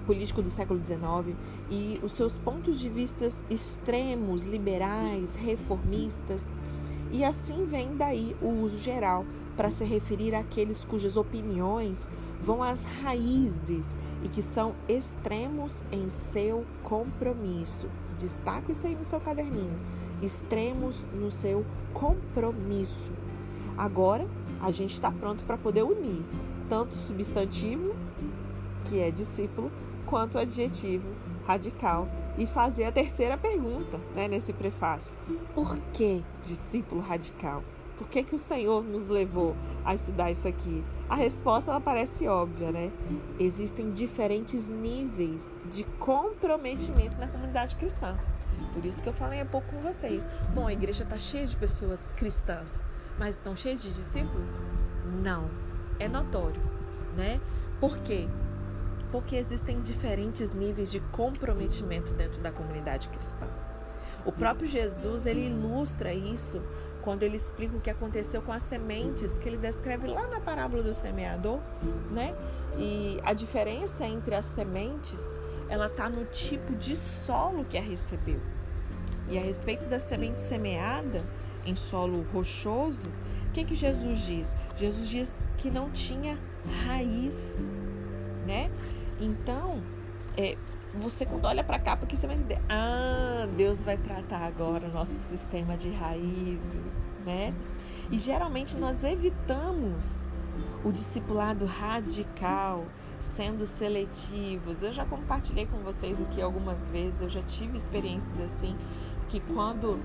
político 0.07 0.41
do 0.41 0.49
século 0.49 0.83
XIX, 0.83 1.38
e 1.69 1.99
os 2.01 2.13
seus 2.13 2.35
pontos 2.35 2.79
de 2.79 2.89
vista 2.89 3.27
extremos, 3.49 4.45
liberais, 4.45 5.35
reformistas. 5.35 6.43
E 7.11 7.23
assim 7.23 7.65
vem 7.65 7.95
daí 7.95 8.35
o 8.41 8.47
uso 8.47 8.77
geral 8.77 9.25
para 9.57 9.71
se 9.71 9.83
referir 9.83 10.35
àqueles 10.35 10.83
cujas 10.83 11.17
opiniões 11.17 12.07
vão 12.41 12.61
às 12.61 12.83
raízes 12.83 13.95
e 14.23 14.29
que 14.29 14.41
são 14.41 14.75
extremos 14.87 15.83
em 15.91 16.07
seu 16.09 16.65
compromisso. 16.83 17.89
Destaco 18.17 18.71
isso 18.71 18.85
aí 18.85 18.95
no 18.95 19.03
seu 19.03 19.19
caderninho. 19.19 19.77
Extremos 20.21 21.05
no 21.13 21.31
seu 21.31 21.65
compromisso. 21.93 23.11
Agora, 23.77 24.27
a 24.61 24.71
gente 24.71 24.93
está 24.93 25.11
pronto 25.11 25.43
para 25.45 25.57
poder 25.57 25.83
unir 25.83 26.23
tanto 26.69 26.93
o 26.93 26.99
substantivo, 26.99 27.95
que 28.85 28.99
é 28.99 29.09
discípulo, 29.09 29.71
quanto 30.05 30.35
o 30.35 30.37
adjetivo 30.37 31.07
radical 31.49 32.07
e 32.37 32.45
fazer 32.45 32.83
a 32.83 32.91
terceira 32.91 33.35
pergunta 33.35 33.99
né, 34.15 34.27
nesse 34.27 34.53
prefácio: 34.53 35.15
por 35.55 35.77
que 35.93 36.23
discípulo 36.43 37.01
radical? 37.01 37.63
Por 37.97 38.07
que, 38.07 38.23
que 38.23 38.35
o 38.35 38.39
Senhor 38.39 38.81
nos 38.81 39.09
levou 39.09 39.57
a 39.83 39.93
estudar 39.93 40.31
isso 40.31 40.47
aqui? 40.47 40.85
A 41.09 41.15
resposta 41.15 41.69
ela 41.69 41.81
parece 41.81 42.25
óbvia, 42.29 42.71
né? 42.71 42.93
Existem 43.37 43.91
diferentes 43.91 44.69
níveis 44.69 45.53
de 45.69 45.83
comprometimento 45.99 47.17
na 47.17 47.27
comunidade 47.27 47.75
cristã. 47.75 48.17
Por 48.73 48.85
isso 48.85 49.01
que 49.03 49.09
eu 49.09 49.13
falei 49.13 49.41
há 49.41 49.45
pouco 49.45 49.67
com 49.67 49.81
vocês. 49.81 50.29
Bom, 50.53 50.67
a 50.67 50.71
igreja 50.71 51.03
está 51.03 51.19
cheia 51.19 51.45
de 51.45 51.57
pessoas 51.57 52.09
cristãs, 52.15 52.81
mas 53.17 53.35
estão 53.35 53.53
cheias 53.53 53.81
de 53.81 53.89
discípulos? 53.89 54.61
Não. 55.21 55.49
É 55.99 56.07
notório, 56.07 56.61
né? 57.17 57.41
Por 57.81 57.97
quê? 57.97 58.29
Porque 59.11 59.35
existem 59.35 59.81
diferentes 59.81 60.51
níveis 60.51 60.91
de 60.91 60.99
comprometimento 60.99 62.13
dentro 62.13 62.41
da 62.41 62.51
comunidade 62.51 63.09
cristã. 63.09 63.47
O 64.25 64.31
próprio 64.31 64.67
Jesus, 64.67 65.25
ele 65.25 65.47
ilustra 65.47 66.13
isso 66.13 66.61
quando 67.01 67.23
ele 67.23 67.37
explica 67.37 67.75
o 67.75 67.79
que 67.79 67.89
aconteceu 67.89 68.41
com 68.41 68.51
as 68.51 68.63
sementes, 68.63 69.39
que 69.39 69.47
ele 69.47 69.57
descreve 69.57 70.07
lá 70.07 70.27
na 70.27 70.39
parábola 70.39 70.83
do 70.83 70.93
semeador, 70.93 71.59
né? 72.11 72.35
E 72.77 73.19
a 73.23 73.33
diferença 73.33 74.05
entre 74.05 74.35
as 74.35 74.45
sementes, 74.45 75.33
ela 75.69 75.87
está 75.87 76.09
no 76.09 76.25
tipo 76.25 76.75
de 76.75 76.95
solo 76.95 77.65
que 77.65 77.77
a 77.77 77.81
recebeu. 77.81 78.39
E 79.29 79.37
a 79.37 79.41
respeito 79.41 79.85
da 79.85 79.99
semente 79.99 80.39
semeada 80.39 81.23
em 81.65 81.75
solo 81.75 82.25
rochoso, 82.33 83.07
o 83.47 83.51
que, 83.51 83.63
que 83.63 83.75
Jesus 83.75 84.19
diz? 84.19 84.55
Jesus 84.75 85.09
diz 85.09 85.51
que 85.57 85.71
não 85.71 85.89
tinha 85.91 86.37
raiz, 86.85 87.59
né? 88.45 88.69
Então, 89.19 89.81
é, 90.38 90.57
você 90.93 91.25
quando 91.25 91.45
olha 91.45 91.63
para 91.63 91.77
cá, 91.79 91.95
porque 91.95 92.15
você 92.15 92.25
vai 92.25 92.35
entender, 92.35 92.61
ah, 92.69 93.47
Deus 93.55 93.83
vai 93.83 93.97
tratar 93.97 94.43
agora 94.43 94.88
o 94.88 94.91
nosso 94.91 95.13
sistema 95.13 95.77
de 95.77 95.89
raízes, 95.89 96.95
né? 97.25 97.53
E 98.11 98.17
geralmente 98.17 98.75
nós 98.77 99.03
evitamos 99.03 100.19
o 100.83 100.91
discipulado 100.91 101.65
radical, 101.65 102.85
sendo 103.19 103.65
seletivos. 103.65 104.81
Eu 104.81 104.93
já 104.93 105.05
compartilhei 105.05 105.65
com 105.65 105.77
vocês 105.79 106.21
aqui 106.21 106.41
algumas 106.41 106.88
vezes, 106.89 107.21
eu 107.21 107.29
já 107.29 107.41
tive 107.41 107.77
experiências 107.77 108.39
assim, 108.39 108.75
que 109.27 109.39
quando 109.39 109.99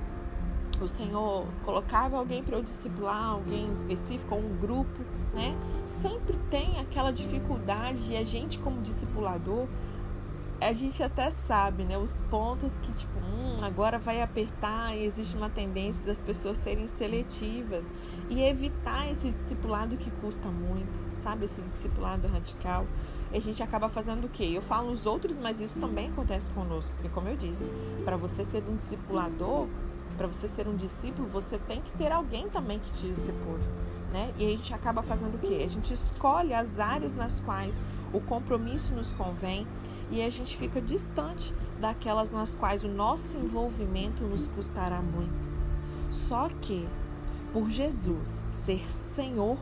o 0.83 0.89
Senhor 0.89 1.47
colocava 1.65 2.17
alguém 2.17 2.43
para 2.43 2.57
eu 2.57 2.63
discipular, 2.63 3.31
alguém 3.31 3.71
específico, 3.73 4.35
um 4.35 4.57
grupo, 4.57 5.03
né? 5.33 5.57
Sempre 5.87 6.39
tem 6.51 6.81
aquela 6.81 7.13
dificuldade 7.13 8.13
e 8.13 8.17
a 8.17 8.25
gente 8.25 8.59
como 8.59 8.81
discipulador, 8.81 9.69
a 10.61 10.73
gente 10.73 11.03
até 11.03 11.31
sabe, 11.31 11.85
né, 11.85 11.99
os 11.99 12.21
pontos 12.31 12.77
que 12.79 12.93
tipo, 12.93 13.19
hum, 13.19 13.63
agora 13.63 13.99
vai 13.99 14.23
apertar 14.23 14.97
e 14.97 15.05
existe 15.05 15.37
uma 15.37 15.51
tendência 15.51 16.05
das 16.07 16.19
pessoas 16.19 16.57
serem 16.59 16.89
seletivas 16.89 17.93
e 18.31 18.43
evitar 18.43 19.11
esse 19.11 19.31
discipulado 19.31 19.97
que 19.97 20.11
custa 20.11 20.49
muito, 20.49 20.99
sabe, 21.15 21.45
esse 21.45 21.61
discipulado 21.63 22.29
radical. 22.29 22.87
E 23.33 23.37
a 23.37 23.41
gente 23.41 23.63
acaba 23.63 23.89
fazendo 23.89 24.25
o 24.25 24.29
quê? 24.29 24.53
Eu 24.55 24.63
falo 24.63 24.91
os 24.91 25.07
outros, 25.07 25.37
mas 25.37 25.61
isso 25.61 25.79
também 25.79 26.09
acontece 26.09 26.51
conosco, 26.53 26.95
porque 26.95 27.09
como 27.09 27.29
eu 27.29 27.37
disse, 27.37 27.71
para 28.05 28.17
você 28.17 28.45
ser 28.45 28.63
um 28.69 28.77
discipulador, 28.77 29.67
para 30.15 30.27
você 30.27 30.49
ser 30.49 30.69
um 30.69 30.77
discípulo, 30.77 31.29
você 31.29 31.59
tem 31.59 31.81
que 31.81 31.93
ter 31.93 32.11
alguém 32.13 32.49
também 32.49 32.79
que 32.79 32.93
te 32.93 33.09
discipule, 33.09 33.65
né? 34.13 34.33
E 34.39 34.47
a 34.47 34.51
gente 34.51 34.73
acaba 34.73 35.03
fazendo 35.03 35.35
o 35.35 35.39
quê? 35.39 35.63
A 35.65 35.69
gente 35.69 35.93
escolhe 35.93 36.55
as 36.55 36.79
áreas 36.79 37.13
nas 37.13 37.41
quais 37.41 37.81
o 38.13 38.21
compromisso 38.21 38.93
nos 38.93 39.13
convém 39.13 39.67
e 40.11 40.23
a 40.23 40.31
gente 40.31 40.57
fica 40.57 40.81
distante 40.81 41.55
daquelas 41.81 42.31
nas 42.31 42.55
quais 42.55 42.85
o 42.85 42.89
nosso 42.89 43.37
envolvimento 43.37 44.23
nos 44.25 44.47
custará 44.47 45.03
muito. 45.03 45.49
Só 46.11 46.49
que, 46.61 46.89
por 47.53 47.69
Jesus 47.69 48.47
ser 48.51 48.91
Senhor, 48.91 49.59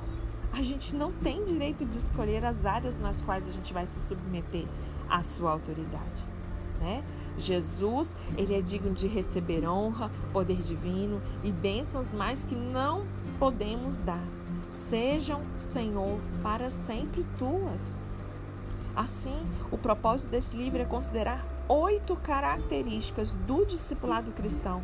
a 0.52 0.60
gente 0.60 0.94
não 0.94 1.10
tem 1.12 1.42
direito 1.44 1.84
de 1.84 1.96
escolher 1.96 2.44
as 2.44 2.66
áreas 2.66 2.94
nas 2.96 3.22
quais 3.22 3.48
a 3.48 3.50
gente 3.50 3.72
vai 3.72 3.86
se 3.86 4.06
submeter 4.06 4.66
à 5.08 5.22
sua 5.22 5.50
autoridade 5.50 6.31
né? 6.82 7.04
Jesus, 7.38 8.14
ele 8.36 8.54
é 8.54 8.60
digno 8.60 8.92
de 8.92 9.06
receber 9.06 9.66
honra, 9.66 10.10
poder 10.32 10.60
divino 10.60 11.22
e 11.42 11.50
bênçãos 11.50 12.12
mais 12.12 12.44
que 12.44 12.54
não 12.54 13.06
podemos 13.38 13.96
dar. 13.96 14.24
Sejam, 14.70 15.42
Senhor, 15.58 16.18
para 16.42 16.70
sempre 16.70 17.24
tuas. 17.38 17.96
Assim, 18.94 19.46
o 19.70 19.78
propósito 19.78 20.30
desse 20.30 20.56
livro 20.56 20.82
é 20.82 20.84
considerar 20.84 21.46
oito 21.68 22.14
características 22.16 23.32
do 23.46 23.64
discipulado 23.64 24.32
cristão 24.32 24.82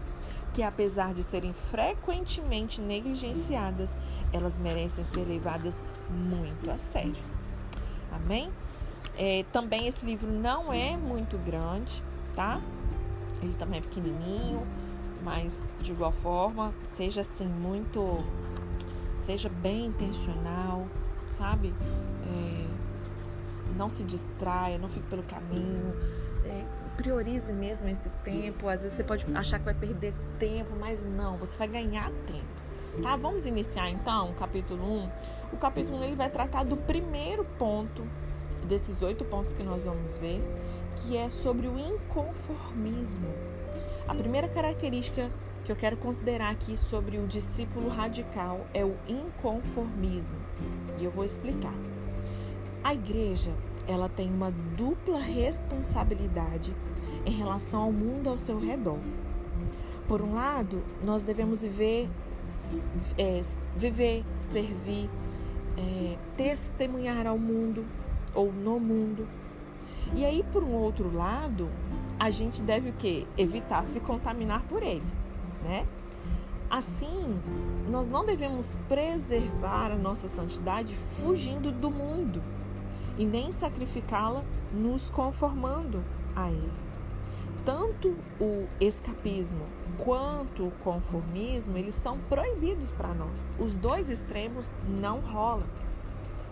que, 0.54 0.62
apesar 0.62 1.12
de 1.12 1.22
serem 1.22 1.52
frequentemente 1.52 2.80
negligenciadas, 2.80 3.96
elas 4.32 4.58
merecem 4.58 5.04
ser 5.04 5.24
levadas 5.24 5.82
muito 6.10 6.70
a 6.70 6.78
sério. 6.78 7.22
Amém? 8.10 8.50
É, 9.18 9.44
também 9.52 9.88
esse 9.88 10.06
livro 10.06 10.30
não 10.30 10.72
é 10.72 10.96
muito 10.96 11.36
grande, 11.38 12.04
tá? 12.36 12.60
Ele 13.42 13.52
também 13.54 13.80
é 13.80 13.82
pequenininho, 13.82 14.64
mas 15.24 15.72
de 15.80 15.90
igual 15.90 16.12
forma, 16.12 16.72
seja 16.84 17.22
assim 17.22 17.48
muito, 17.48 18.24
seja 19.16 19.48
bem 19.48 19.86
intencional, 19.86 20.86
sabe? 21.26 21.74
É, 22.24 22.68
não 23.76 23.88
se 23.88 24.04
distraia, 24.04 24.78
não 24.78 24.88
fique 24.88 25.08
pelo 25.08 25.24
caminho. 25.24 25.92
É, 26.44 26.64
priorize 26.96 27.52
mesmo 27.52 27.88
esse 27.88 28.08
tempo. 28.22 28.68
Às 28.68 28.82
vezes 28.82 28.96
você 28.96 29.02
pode 29.02 29.26
achar 29.34 29.58
que 29.58 29.64
vai 29.64 29.74
perder 29.74 30.14
tempo, 30.38 30.76
mas 30.78 31.04
não, 31.04 31.36
você 31.36 31.58
vai 31.58 31.66
ganhar 31.66 32.08
tempo. 32.24 33.02
Tá? 33.02 33.16
Vamos 33.16 33.46
iniciar 33.46 33.90
então 33.90 34.30
o 34.30 34.34
capítulo 34.34 34.84
1. 34.84 35.10
O 35.52 35.56
capítulo 35.56 35.98
1 35.98 36.04
ele 36.04 36.16
vai 36.16 36.30
tratar 36.30 36.64
do 36.64 36.76
primeiro 36.76 37.44
ponto 37.58 38.06
desses 38.68 39.02
oito 39.02 39.24
pontos 39.24 39.52
que 39.52 39.62
nós 39.62 39.84
vamos 39.84 40.16
ver, 40.16 40.40
que 40.94 41.16
é 41.16 41.30
sobre 41.30 41.66
o 41.66 41.78
inconformismo. 41.78 43.26
A 44.06 44.14
primeira 44.14 44.46
característica 44.48 45.30
que 45.64 45.72
eu 45.72 45.76
quero 45.76 45.96
considerar 45.96 46.50
aqui 46.50 46.76
sobre 46.76 47.18
o 47.18 47.26
discípulo 47.26 47.88
radical 47.88 48.66
é 48.72 48.84
o 48.84 48.94
inconformismo. 49.08 50.38
E 50.98 51.04
eu 51.04 51.10
vou 51.10 51.24
explicar. 51.24 51.74
A 52.82 52.94
igreja, 52.94 53.50
ela 53.86 54.08
tem 54.08 54.32
uma 54.32 54.50
dupla 54.50 55.18
responsabilidade 55.18 56.74
em 57.26 57.32
relação 57.32 57.82
ao 57.82 57.92
mundo 57.92 58.30
ao 58.30 58.38
seu 58.38 58.58
redor. 58.58 58.98
Por 60.06 60.22
um 60.22 60.34
lado, 60.34 60.82
nós 61.04 61.22
devemos 61.22 61.60
viver, 61.60 62.08
é, 63.18 63.40
viver, 63.76 64.24
servir, 64.50 65.10
é, 65.76 66.16
testemunhar 66.36 67.26
ao 67.26 67.38
mundo 67.38 67.84
ou 68.34 68.52
no 68.52 68.78
mundo. 68.78 69.26
E 70.14 70.24
aí, 70.24 70.44
por 70.52 70.62
um 70.62 70.72
outro 70.72 71.14
lado, 71.14 71.68
a 72.18 72.30
gente 72.30 72.62
deve 72.62 72.90
o 72.90 72.92
quê? 72.94 73.26
Evitar 73.36 73.84
se 73.84 74.00
contaminar 74.00 74.62
por 74.62 74.82
ele, 74.82 75.02
né? 75.62 75.86
Assim, 76.70 77.40
nós 77.88 78.08
não 78.08 78.24
devemos 78.24 78.76
preservar 78.88 79.90
a 79.90 79.96
nossa 79.96 80.28
santidade 80.28 80.94
fugindo 80.94 81.72
do 81.72 81.90
mundo 81.90 82.42
e 83.16 83.24
nem 83.24 83.50
sacrificá-la 83.50 84.44
nos 84.72 85.10
conformando 85.10 86.04
a 86.36 86.50
ele. 86.50 86.88
tanto 87.68 88.16
o 88.40 88.66
escapismo 88.80 89.66
quanto 89.98 90.68
o 90.68 90.70
conformismo, 90.82 91.76
eles 91.76 91.94
são 91.94 92.18
proibidos 92.28 92.92
para 92.92 93.12
nós. 93.12 93.46
Os 93.58 93.74
dois 93.74 94.08
extremos 94.08 94.72
não 94.88 95.20
rolam. 95.20 95.66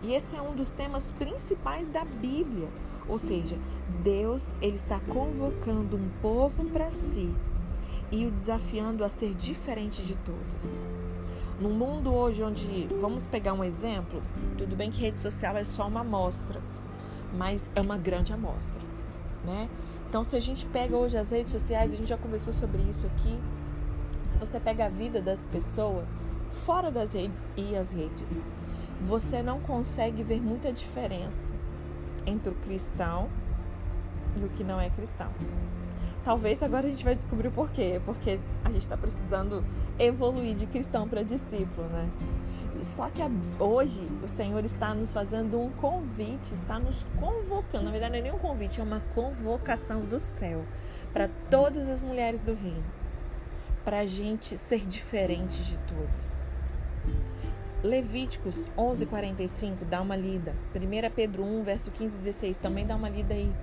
E 0.02 0.12
esse 0.14 0.36
é 0.36 0.42
um 0.42 0.54
dos 0.54 0.70
temas 0.70 1.10
principais 1.18 1.88
da 1.88 2.04
Bíblia. 2.04 2.68
Ou 3.08 3.18
seja, 3.18 3.58
Deus 4.02 4.54
ele 4.60 4.74
está 4.74 5.00
convocando 5.00 5.96
um 5.96 6.08
povo 6.20 6.64
para 6.66 6.90
si 6.90 7.34
e 8.10 8.26
o 8.26 8.30
desafiando 8.30 9.04
a 9.04 9.08
ser 9.08 9.34
diferente 9.34 10.02
de 10.02 10.16
todos. 10.16 10.80
No 11.60 11.70
mundo 11.70 12.12
hoje 12.12 12.42
onde, 12.42 12.86
vamos 13.00 13.26
pegar 13.26 13.54
um 13.54 13.64
exemplo, 13.64 14.22
tudo 14.58 14.76
bem 14.76 14.90
que 14.90 15.00
rede 15.00 15.18
social 15.18 15.56
é 15.56 15.64
só 15.64 15.88
uma 15.88 16.00
amostra, 16.00 16.60
mas 17.32 17.70
é 17.74 17.80
uma 17.80 17.96
grande 17.96 18.32
amostra, 18.32 18.80
né? 19.44 19.68
Então, 20.08 20.22
se 20.22 20.36
a 20.36 20.40
gente 20.40 20.66
pega 20.66 20.96
hoje 20.96 21.16
as 21.16 21.30
redes 21.30 21.52
sociais, 21.52 21.92
a 21.92 21.96
gente 21.96 22.08
já 22.08 22.18
conversou 22.18 22.52
sobre 22.52 22.82
isso 22.82 23.06
aqui. 23.06 23.38
Se 24.24 24.38
você 24.38 24.60
pega 24.60 24.86
a 24.86 24.88
vida 24.88 25.20
das 25.20 25.40
pessoas 25.46 26.16
fora 26.50 26.90
das 26.90 27.12
redes 27.14 27.46
e 27.56 27.74
as 27.74 27.90
redes, 27.90 28.40
você 29.02 29.42
não 29.42 29.60
consegue 29.60 30.22
ver 30.22 30.40
muita 30.40 30.72
diferença 30.72 31.54
entre 32.26 32.50
o 32.50 32.54
cristão 32.54 33.28
e 34.36 34.44
o 34.44 34.48
que 34.48 34.64
não 34.64 34.80
é 34.80 34.90
cristão. 34.90 35.30
Talvez 36.24 36.62
agora 36.62 36.86
a 36.86 36.90
gente 36.90 37.04
vai 37.04 37.14
descobrir 37.14 37.48
o 37.48 37.52
porquê, 37.52 38.00
porque 38.04 38.40
a 38.64 38.70
gente 38.70 38.82
está 38.82 38.96
precisando 38.96 39.64
evoluir 39.98 40.56
de 40.56 40.66
cristão 40.66 41.08
para 41.08 41.22
discípulo, 41.22 41.86
né? 41.88 42.10
Só 42.82 43.08
que 43.08 43.22
hoje 43.58 44.06
o 44.22 44.28
Senhor 44.28 44.64
está 44.64 44.94
nos 44.94 45.12
fazendo 45.12 45.60
um 45.60 45.70
convite, 45.70 46.52
está 46.52 46.78
nos 46.78 47.06
convocando. 47.18 47.84
Na 47.84 47.90
verdade, 47.90 48.12
não 48.12 48.18
é 48.18 48.22
nem 48.22 48.32
um 48.32 48.38
convite, 48.38 48.80
é 48.80 48.82
uma 48.82 49.00
convocação 49.14 50.00
do 50.00 50.18
céu 50.18 50.64
para 51.12 51.30
todas 51.48 51.88
as 51.88 52.02
mulheres 52.02 52.42
do 52.42 52.54
reino, 52.54 52.84
para 53.84 54.00
a 54.00 54.06
gente 54.06 54.58
ser 54.58 54.84
diferente 54.84 55.62
de 55.62 55.78
todos. 55.78 56.40
Levíticos 57.86 58.68
11:45, 58.76 59.84
dá 59.84 60.02
uma 60.02 60.16
lida. 60.16 60.54
1 60.74 61.10
Pedro 61.14 61.44
1, 61.44 61.62
verso 61.62 61.90
15 61.92 62.16
e 62.16 62.20
16, 62.20 62.58
também 62.58 62.84
dá 62.84 62.96
uma 62.96 63.08
lida 63.08 63.32
aí. 63.32 63.54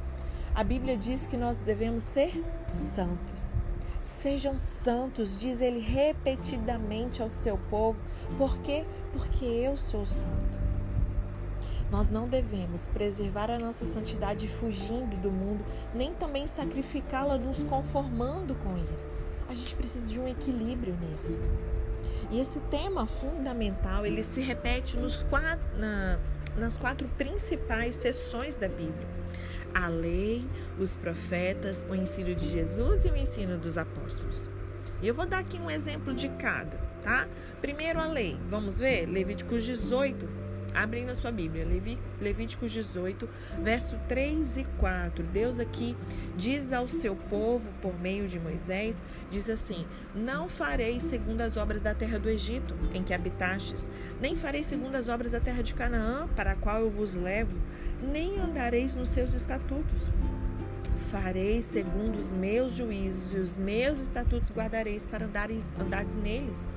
A 0.55 0.63
Bíblia 0.63 0.95
diz 0.95 1.27
que 1.27 1.35
nós 1.35 1.57
devemos 1.57 2.03
ser 2.03 2.31
santos. 2.71 3.59
Sejam 4.01 4.55
santos, 4.55 5.37
diz 5.37 5.59
ele 5.59 5.79
repetidamente 5.79 7.21
ao 7.21 7.29
seu 7.29 7.57
povo. 7.69 7.99
Por 8.37 8.57
quê? 8.59 8.85
Porque 9.11 9.43
eu 9.43 9.75
sou 9.75 10.05
santo. 10.05 10.59
Nós 11.91 12.09
não 12.09 12.27
devemos 12.27 12.87
preservar 12.87 13.51
a 13.51 13.59
nossa 13.59 13.85
santidade 13.85 14.47
fugindo 14.47 15.15
do 15.21 15.29
mundo, 15.29 15.65
nem 15.93 16.13
também 16.13 16.47
sacrificá-la 16.47 17.37
nos 17.37 17.63
conformando 17.65 18.55
com 18.55 18.77
ele. 18.77 18.97
A 19.49 19.53
gente 19.53 19.75
precisa 19.75 20.07
de 20.07 20.19
um 20.19 20.27
equilíbrio 20.27 20.95
nisso. 20.95 21.37
E 22.31 22.39
esse 22.39 22.59
tema 22.61 23.05
fundamental, 23.05 24.05
ele 24.05 24.23
se 24.23 24.41
repete 24.41 24.97
nos 24.97 25.23
quatro, 25.23 25.65
na, 25.77 26.19
nas 26.57 26.77
quatro 26.77 27.07
principais 27.17 27.95
sessões 27.95 28.57
da 28.57 28.67
Bíblia 28.67 29.07
a 29.73 29.87
lei, 29.87 30.47
os 30.77 30.95
profetas, 30.95 31.85
o 31.89 31.95
ensino 31.95 32.35
de 32.35 32.49
Jesus 32.49 33.05
e 33.05 33.09
o 33.09 33.15
ensino 33.15 33.57
dos 33.57 33.77
apóstolos. 33.77 34.49
E 35.01 35.07
eu 35.07 35.15
vou 35.15 35.25
dar 35.25 35.39
aqui 35.39 35.57
um 35.57 35.69
exemplo 35.69 36.13
de 36.13 36.29
cada, 36.29 36.77
tá? 37.01 37.27
Primeiro 37.59 37.99
a 37.99 38.05
lei, 38.05 38.37
vamos 38.47 38.79
ver? 38.79 39.05
Levíticos 39.05 39.65
18, 39.65 40.29
Abrem 40.73 41.05
na 41.05 41.15
sua 41.15 41.31
Bíblia, 41.31 41.65
Levíticos 42.19 42.71
18, 42.71 43.29
verso 43.61 43.97
3 44.07 44.57
e 44.57 44.63
4. 44.77 45.23
Deus 45.23 45.59
aqui 45.59 45.95
diz 46.35 46.73
ao 46.73 46.87
seu 46.87 47.15
povo, 47.15 47.71
por 47.81 47.97
meio 47.99 48.27
de 48.27 48.39
Moisés, 48.39 48.95
diz 49.29 49.49
assim: 49.49 49.85
Não 50.15 50.49
farei 50.49 50.99
segundo 50.99 51.41
as 51.41 51.57
obras 51.57 51.81
da 51.81 51.93
terra 51.93 52.17
do 52.17 52.29
Egito, 52.29 52.75
em 52.93 53.03
que 53.03 53.13
habitastes, 53.13 53.87
nem 54.21 54.35
farei 54.35 54.63
segundo 54.63 54.95
as 54.95 55.07
obras 55.07 55.31
da 55.31 55.39
terra 55.39 55.61
de 55.61 55.73
Canaã, 55.73 56.27
para 56.35 56.51
a 56.51 56.55
qual 56.55 56.81
eu 56.81 56.89
vos 56.89 57.15
levo, 57.15 57.57
nem 58.01 58.39
andareis 58.39 58.95
nos 58.95 59.09
seus 59.09 59.33
estatutos. 59.33 60.11
Farei 61.11 61.61
segundo 61.61 62.17
os 62.17 62.31
meus 62.31 62.73
juízos 62.73 63.33
e 63.33 63.37
os 63.37 63.55
meus 63.55 63.99
estatutos 63.99 64.51
guardareis 64.51 65.05
para 65.05 65.25
andares, 65.25 65.71
andares 65.79 66.15
neles. 66.15 66.67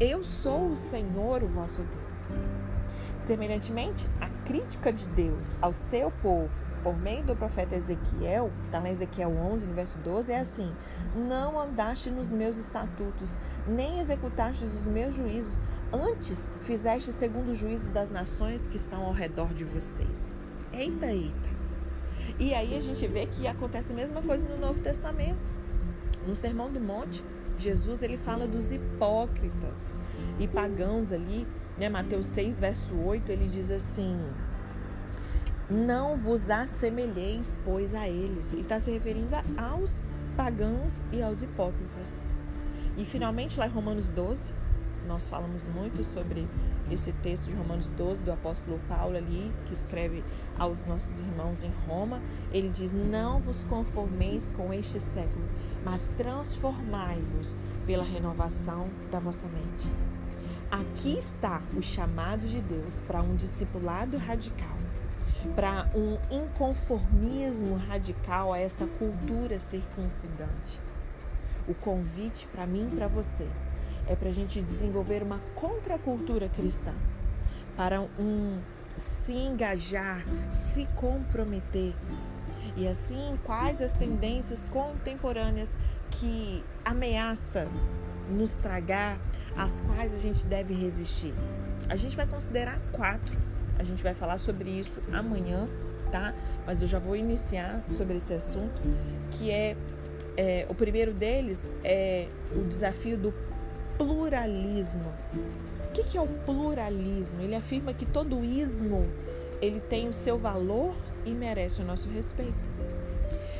Eu 0.00 0.24
sou 0.24 0.70
o 0.70 0.74
Senhor, 0.74 1.42
o 1.42 1.46
vosso 1.46 1.82
Deus. 1.82 2.53
Semelhantemente, 3.24 4.08
a 4.20 4.28
crítica 4.44 4.92
de 4.92 5.06
Deus 5.06 5.56
ao 5.62 5.72
seu 5.72 6.10
povo 6.10 6.64
por 6.84 6.94
meio 6.98 7.24
do 7.24 7.34
profeta 7.34 7.74
Ezequiel, 7.74 8.52
está 8.66 8.78
na 8.78 8.90
Ezequiel 8.90 9.30
11, 9.30 9.66
no 9.66 9.72
verso 9.72 9.96
12, 9.98 10.30
é 10.30 10.38
assim: 10.38 10.70
Não 11.16 11.58
andaste 11.58 12.10
nos 12.10 12.30
meus 12.30 12.58
estatutos, 12.58 13.38
nem 13.66 13.98
executaste 14.00 14.66
os 14.66 14.86
meus 14.86 15.14
juízos, 15.14 15.58
antes 15.90 16.50
fizeste 16.60 17.10
segundo 17.10 17.52
os 17.52 17.58
juízos 17.58 17.88
das 17.88 18.10
nações 18.10 18.66
que 18.66 18.76
estão 18.76 19.02
ao 19.06 19.12
redor 19.12 19.54
de 19.54 19.64
vocês. 19.64 20.38
Eita, 20.70 21.06
eita. 21.06 21.48
E 22.38 22.52
aí 22.52 22.76
a 22.76 22.80
gente 22.82 23.06
vê 23.06 23.24
que 23.26 23.46
acontece 23.46 23.92
a 23.92 23.96
mesma 23.96 24.20
coisa 24.20 24.44
no 24.44 24.58
Novo 24.58 24.80
Testamento. 24.80 25.54
No 26.26 26.36
Sermão 26.36 26.70
do 26.70 26.80
Monte, 26.80 27.24
Jesus 27.56 28.02
ele 28.02 28.18
fala 28.18 28.46
dos 28.46 28.72
hipócritas 28.72 29.94
e 30.38 30.48
pagãos 30.48 31.12
ali, 31.12 31.46
né? 31.78 31.88
Mateus 31.88 32.26
6, 32.26 32.58
verso 32.58 32.94
8, 32.94 33.30
ele 33.30 33.48
diz 33.48 33.70
assim: 33.70 34.18
Não 35.68 36.16
vos 36.16 36.50
assemelheis, 36.50 37.58
pois, 37.64 37.94
a 37.94 38.08
eles. 38.08 38.52
Ele 38.52 38.62
está 38.62 38.78
se 38.78 38.90
referindo 38.90 39.34
aos 39.56 40.00
pagãos 40.36 41.02
e 41.12 41.22
aos 41.22 41.42
hipócritas. 41.42 42.20
E 42.96 43.04
finalmente, 43.04 43.58
lá 43.58 43.66
em 43.66 43.70
Romanos 43.70 44.08
12, 44.08 44.54
nós 45.06 45.28
falamos 45.28 45.66
muito 45.66 46.02
sobre 46.04 46.48
esse 46.90 47.12
texto 47.12 47.46
de 47.46 47.56
Romanos 47.56 47.88
12 47.88 48.22
do 48.22 48.32
apóstolo 48.32 48.80
Paulo 48.88 49.16
ali, 49.16 49.52
que 49.66 49.72
escreve 49.72 50.22
aos 50.58 50.84
nossos 50.84 51.18
irmãos 51.18 51.62
em 51.62 51.72
Roma, 51.86 52.20
ele 52.52 52.68
diz: 52.68 52.92
"Não 52.92 53.40
vos 53.40 53.64
conformeis 53.64 54.50
com 54.54 54.72
este 54.72 55.00
século, 55.00 55.48
mas 55.84 56.08
transformai-vos 56.16 57.56
pela 57.86 58.04
renovação 58.04 58.88
da 59.10 59.18
vossa 59.18 59.48
mente." 59.48 60.03
Aqui 60.74 61.16
está 61.16 61.62
o 61.76 61.80
chamado 61.80 62.48
de 62.48 62.60
Deus 62.60 62.98
para 62.98 63.22
um 63.22 63.36
discipulado 63.36 64.18
radical, 64.18 64.76
para 65.54 65.88
um 65.94 66.18
inconformismo 66.28 67.76
radical 67.76 68.52
a 68.52 68.58
essa 68.58 68.84
cultura 68.84 69.60
circuncidante. 69.60 70.80
O 71.68 71.74
convite 71.74 72.48
para 72.48 72.66
mim 72.66 72.88
e 72.90 72.96
para 72.96 73.06
você 73.06 73.46
é 74.08 74.16
para 74.16 74.30
a 74.30 74.32
gente 74.32 74.60
desenvolver 74.60 75.22
uma 75.22 75.38
contracultura 75.54 76.48
cristã, 76.48 76.92
para 77.76 78.00
um 78.00 78.60
se 78.96 79.32
engajar, 79.32 80.24
se 80.50 80.86
comprometer. 80.96 81.94
E 82.76 82.88
assim, 82.88 83.38
quais 83.44 83.80
as 83.80 83.94
tendências 83.94 84.66
contemporâneas 84.66 85.78
que 86.10 86.64
ameaçam 86.84 87.68
nos 88.30 88.56
tragar, 88.56 89.20
as 89.56 89.80
quais 89.82 90.14
a 90.14 90.18
gente 90.18 90.44
deve 90.46 90.74
resistir? 90.74 91.34
A 91.88 91.96
gente 91.96 92.16
vai 92.16 92.26
considerar 92.26 92.80
quatro. 92.92 93.36
A 93.78 93.84
gente 93.84 94.02
vai 94.02 94.14
falar 94.14 94.38
sobre 94.38 94.70
isso 94.70 95.00
amanhã, 95.12 95.68
tá? 96.10 96.34
Mas 96.66 96.80
eu 96.80 96.88
já 96.88 96.98
vou 96.98 97.16
iniciar 97.16 97.82
sobre 97.90 98.16
esse 98.16 98.32
assunto, 98.32 98.80
que 99.32 99.50
é, 99.50 99.76
é 100.36 100.66
o 100.68 100.74
primeiro 100.74 101.12
deles 101.12 101.68
é 101.82 102.28
o 102.54 102.62
desafio 102.64 103.18
do 103.18 103.34
pluralismo. 103.98 105.12
O 105.88 105.92
que 105.92 106.16
é 106.16 106.20
o 106.20 106.26
pluralismo? 106.26 107.40
Ele 107.40 107.54
afirma 107.54 107.92
que 107.92 108.06
todo 108.06 108.44
ismo 108.44 109.08
ele 109.60 109.80
tem 109.80 110.08
o 110.08 110.12
seu 110.12 110.38
valor 110.38 110.94
e 111.24 111.30
merece 111.30 111.80
o 111.80 111.84
nosso 111.84 112.08
respeito. 112.08 112.68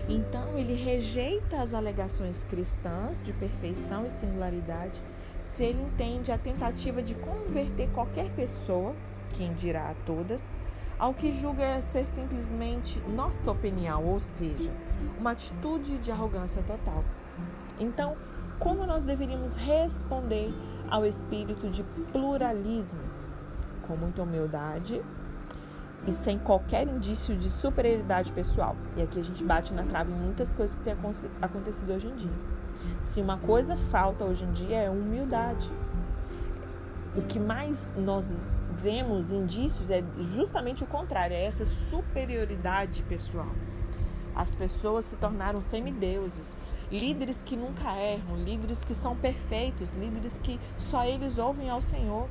Então, 0.08 0.58
ele 0.58 0.74
rejeita 0.74 1.62
as 1.62 1.72
alegações 1.72 2.44
cristãs 2.44 3.20
de 3.20 3.32
perfeição 3.32 4.06
e 4.06 4.10
singularidade 4.10 5.02
se 5.40 5.64
ele 5.64 5.82
entende 5.82 6.32
a 6.32 6.38
tentativa 6.38 7.02
de 7.02 7.14
converter 7.14 7.88
qualquer 7.90 8.28
pessoa, 8.32 8.94
quem 9.34 9.54
dirá 9.54 9.90
a 9.90 9.94
todas, 10.04 10.50
ao 10.98 11.14
que 11.14 11.32
julga 11.32 11.80
ser 11.80 12.06
simplesmente 12.06 13.00
nossa 13.08 13.50
opinião, 13.50 14.04
ou 14.04 14.20
seja, 14.20 14.70
uma 15.18 15.30
atitude 15.30 15.98
de 15.98 16.10
arrogância 16.10 16.62
total. 16.62 17.04
Então, 17.78 18.16
como 18.58 18.86
nós 18.86 19.04
deveríamos 19.04 19.54
responder 19.54 20.52
ao 20.90 21.06
espírito 21.06 21.70
de 21.70 21.82
pluralismo? 22.12 23.02
Com 23.86 23.96
muita 23.96 24.22
humildade 24.22 25.02
e 26.06 26.12
sem 26.12 26.38
qualquer 26.38 26.86
indício 26.86 27.36
de 27.36 27.50
superioridade 27.50 28.32
pessoal. 28.32 28.76
E 28.96 29.02
aqui 29.02 29.18
a 29.18 29.22
gente 29.22 29.42
bate 29.42 29.72
na 29.72 29.84
trave 29.84 30.12
em 30.12 30.16
muitas 30.16 30.50
coisas 30.50 30.76
que 30.76 30.82
têm 30.82 30.94
acontecido 31.40 31.92
hoje 31.92 32.08
em 32.08 32.14
dia. 32.14 32.32
Se 33.02 33.20
uma 33.20 33.38
coisa 33.38 33.76
falta 33.76 34.24
hoje 34.24 34.44
em 34.44 34.52
dia 34.52 34.82
é 34.82 34.90
humildade. 34.90 35.70
O 37.16 37.22
que 37.22 37.38
mais 37.38 37.90
nós 37.96 38.36
vemos 38.76 39.30
indícios 39.30 39.88
é 39.88 40.02
justamente 40.20 40.82
o 40.82 40.86
contrário, 40.86 41.34
é 41.34 41.44
essa 41.44 41.64
superioridade 41.64 43.02
pessoal. 43.04 43.48
As 44.34 44.52
pessoas 44.52 45.04
se 45.04 45.16
tornaram 45.16 45.60
semideuses, 45.60 46.58
líderes 46.90 47.40
que 47.40 47.56
nunca 47.56 47.96
erram, 47.96 48.36
líderes 48.36 48.84
que 48.84 48.92
são 48.92 49.14
perfeitos, 49.14 49.92
líderes 49.92 50.38
que 50.38 50.58
só 50.76 51.04
eles 51.04 51.38
ouvem 51.38 51.70
ao 51.70 51.80
Senhor. 51.80 52.28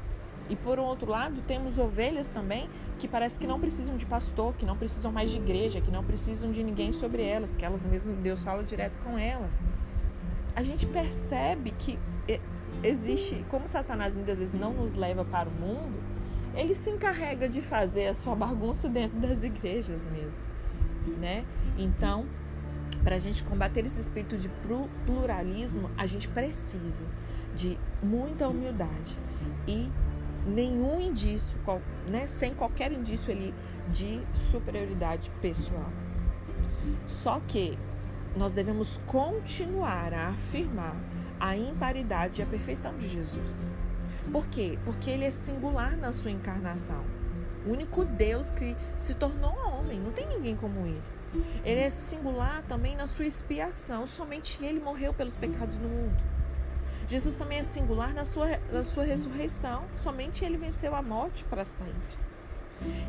E 0.50 0.56
por 0.56 0.78
outro 0.78 1.10
lado, 1.10 1.42
temos 1.42 1.78
ovelhas 1.78 2.30
também 2.30 2.70
que 3.00 3.08
parece 3.08 3.40
que 3.40 3.48
não 3.48 3.60
precisam 3.60 3.96
de 3.96 4.06
pastor, 4.06 4.54
que 4.56 4.66
não 4.66 4.78
precisam 4.78 5.12
mais 5.12 5.32
de 5.32 5.38
igreja, 5.38 5.80
que 5.80 5.90
não 5.90 6.04
precisam 6.04 6.52
de 6.52 6.64
ninguém 6.64 6.92
sobre 6.92 7.24
elas, 7.24 7.56
que 7.56 7.64
elas 7.64 7.84
mesmas, 7.84 8.16
Deus 8.18 8.44
fala 8.44 8.64
direto 8.64 9.02
com 9.02 9.18
elas. 9.18 9.64
A 10.56 10.62
gente 10.62 10.86
percebe 10.86 11.72
que 11.72 11.98
existe, 12.84 13.46
como 13.50 13.68
Satanás 13.68 14.14
muitas 14.14 14.38
vezes 14.38 14.54
não 14.54 14.74
nos 14.74 14.94
leva 14.94 15.24
para 15.24 15.48
o 15.48 15.52
mundo, 15.52 16.04
ele 16.56 16.76
se 16.76 16.90
encarrega 16.90 17.50
de 17.50 17.62
fazer 17.62 18.08
a 18.08 18.14
sua 18.14 18.36
bagunça 18.36 18.88
dentro 18.88 19.18
das 19.20 19.44
igrejas 19.44 20.06
mesmo, 20.06 20.40
né? 21.18 21.46
Então, 21.78 22.26
para 23.04 23.16
a 23.16 23.20
gente 23.20 23.44
combater 23.44 23.86
esse 23.86 24.00
espírito 24.00 24.38
de 24.38 24.50
pluralismo, 25.06 25.90
a 25.98 26.06
gente 26.06 26.28
precisa 26.28 27.06
de 27.56 27.78
muita 28.02 28.48
humildade 28.48 29.18
e 29.68 29.90
nenhum 30.46 31.00
indício, 31.00 31.58
né, 32.08 32.28
sem 32.28 32.54
qualquer 32.54 32.92
indício 32.92 33.32
ali 33.32 33.54
de 33.90 34.22
superioridade 34.34 35.32
pessoal. 35.42 35.90
Só 37.08 37.40
que 37.48 37.78
nós 38.36 38.54
devemos 38.54 39.00
continuar 39.06 40.14
a 40.14 40.30
afirmar 40.30 40.96
a 41.40 41.56
imparidade 41.56 42.42
e 42.42 42.44
a 42.44 42.48
perfeição 42.48 42.98
de 42.98 43.08
Jesus. 43.08 43.66
Por 44.32 44.48
quê? 44.48 44.78
Porque 44.86 45.10
ele 45.10 45.26
é 45.26 45.32
singular 45.32 45.98
na 45.98 46.12
sua 46.14 46.32
encarnação. 46.32 47.04
O 47.66 47.72
único 47.72 48.04
Deus 48.04 48.50
que 48.50 48.76
se 49.00 49.14
tornou 49.14 49.56
homem, 49.56 50.00
não 50.00 50.12
tem 50.12 50.28
ninguém 50.28 50.56
como 50.56 50.86
ele. 50.86 51.04
Ele 51.64 51.80
é 51.80 51.90
singular 51.90 52.62
também 52.64 52.96
na 52.96 53.08
sua 53.08 53.26
expiação, 53.26 54.06
somente 54.06 54.64
ele 54.64 54.80
morreu 54.80 55.14
pelos 55.14 55.36
pecados 55.36 55.78
do 55.78 55.88
mundo. 55.88 56.16
Jesus 57.08 57.36
também 57.36 57.60
é 57.60 57.64
singular 57.64 58.14
na 58.14 58.26
sua, 58.26 58.60
na 58.72 58.84
sua 58.84 59.04
ressurreição, 59.04 59.84
somente 59.96 60.44
ele 60.44 60.58
venceu 60.58 60.96
a 60.96 61.02
morte 61.02 61.44
para 61.46 61.66
sempre. 61.66 62.24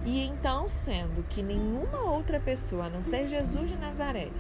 E 0.05 0.25
então, 0.27 0.69
sendo 0.69 1.25
que 1.29 1.43
nenhuma 1.43 2.01
outra 2.03 2.39
pessoa, 2.39 2.87
a 2.87 2.91
não 2.91 3.03
ser 3.03 3.27
Jesus 3.27 3.71
de 3.71 3.77
Nazaré, 3.77 4.31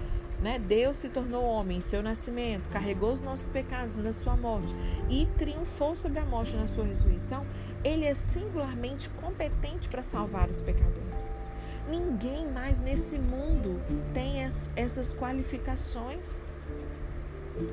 né? 0.40 0.58
Deus 0.58 0.98
se 0.98 1.08
tornou 1.08 1.44
homem 1.44 1.78
em 1.78 1.80
seu 1.80 2.02
nascimento, 2.02 2.68
carregou 2.68 3.12
os 3.12 3.22
nossos 3.22 3.48
pecados 3.48 3.96
na 3.96 4.12
sua 4.12 4.36
morte 4.36 4.74
e 5.08 5.26
triunfou 5.38 5.96
sobre 5.96 6.18
a 6.18 6.24
morte 6.24 6.54
na 6.56 6.66
sua 6.66 6.84
ressurreição. 6.84 7.46
Ele 7.82 8.04
é 8.04 8.14
singularmente 8.14 9.08
competente 9.10 9.88
para 9.88 10.02
salvar 10.02 10.50
os 10.50 10.60
pecadores. 10.60 11.30
Ninguém 11.88 12.46
mais 12.50 12.78
nesse 12.80 13.18
mundo 13.18 13.80
tem 14.12 14.42
essas 14.76 15.14
qualificações. 15.14 16.42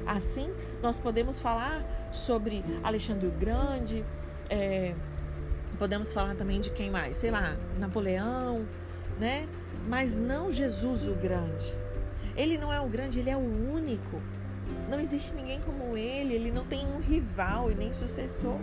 Assim, 0.05 0.53
nós 0.81 0.99
podemos 0.99 1.39
falar 1.39 1.83
sobre 2.11 2.63
Alexandre 2.83 3.27
o 3.27 3.31
Grande, 3.31 4.05
é, 4.49 4.93
podemos 5.79 6.13
falar 6.13 6.35
também 6.35 6.59
de 6.59 6.69
quem 6.71 6.91
mais? 6.91 7.17
Sei 7.17 7.31
lá, 7.31 7.57
Napoleão, 7.79 8.67
né? 9.19 9.47
Mas 9.87 10.17
não 10.17 10.51
Jesus 10.51 11.07
o 11.07 11.15
Grande. 11.15 11.75
Ele 12.35 12.57
não 12.57 12.71
é 12.71 12.79
o 12.79 12.87
grande, 12.87 13.19
ele 13.19 13.29
é 13.29 13.35
o 13.35 13.73
único. 13.73 14.21
Não 14.89 14.99
existe 14.99 15.33
ninguém 15.33 15.59
como 15.61 15.97
ele, 15.97 16.33
ele 16.33 16.51
não 16.51 16.65
tem 16.65 16.85
um 16.87 16.99
rival 16.99 17.71
e 17.71 17.75
nem 17.75 17.91
sucessor. 17.93 18.57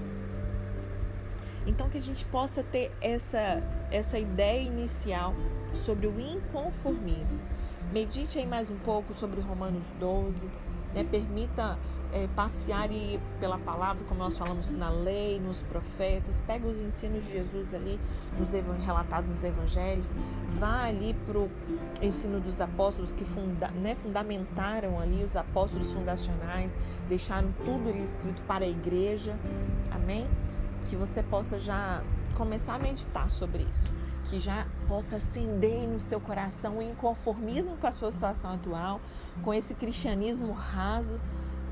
Então 1.67 1.89
que 1.89 1.99
a 1.99 2.01
gente 2.01 2.25
possa 2.25 2.63
ter 2.63 2.91
essa 3.01 3.63
essa 3.91 4.19
ideia 4.19 4.61
inicial 4.61 5.35
sobre 5.75 6.07
o 6.07 6.19
inconformismo. 6.19 7.41
Medite 7.93 8.39
aí 8.39 8.47
mais 8.47 8.71
um 8.71 8.79
pouco 8.79 9.13
sobre 9.15 9.41
Romanos 9.41 9.91
12, 9.99 10.49
né? 10.95 11.05
permita 11.05 11.79
é, 12.13 12.27
passear 12.35 12.91
e 12.91 13.21
pela 13.39 13.59
palavra, 13.59 14.03
como 14.09 14.21
nós 14.21 14.37
falamos 14.37 14.71
na 14.71 14.91
lei, 14.91 15.39
nos 15.39 15.63
profetas, 15.63 16.43
pega 16.47 16.67
os 16.67 16.79
ensinos 16.79 17.25
de 17.25 17.33
Jesus 17.33 17.75
ali, 17.75 18.01
nos 18.39 18.53
relatados 18.53 19.29
nos 19.29 19.45
evangelhos, 19.45 20.15
vá 20.49 20.85
ali 20.85 21.15
para 21.27 21.39
o 21.39 21.51
ensino 22.01 22.41
dos 22.41 22.61
apóstolos 22.61 23.13
que 23.13 23.25
funda, 23.25 23.69
né, 23.71 23.95
fundamentaram 23.95 24.99
ali 24.99 25.23
os 25.23 25.37
apóstolos 25.37 25.93
fundacionais, 25.93 26.77
deixaram 27.09 27.53
tudo 27.65 27.91
ali 27.91 28.03
escrito 28.03 28.43
para 28.43 28.65
a 28.65 28.69
igreja, 28.69 29.37
amém? 29.91 30.27
Que 30.89 30.97
você 30.97 31.23
possa 31.23 31.59
já 31.59 32.03
começar 32.39 32.77
a 32.77 32.79
meditar 32.79 33.29
sobre 33.31 33.65
isso 33.65 33.91
que 34.29 34.39
já 34.39 34.67
possa 34.87 35.17
acender 35.17 35.89
no 35.89 35.99
seu 35.99 36.21
coração 36.21 36.79
o 36.79 36.83
inconformismo 36.83 37.77
com 37.79 37.87
a 37.87 37.93
sua 37.93 38.13
situação 38.13 38.53
atual, 38.53 39.01
com 39.43 39.55
esse 39.55 39.75
cristianismo 39.75 40.53
raso, 40.53 41.19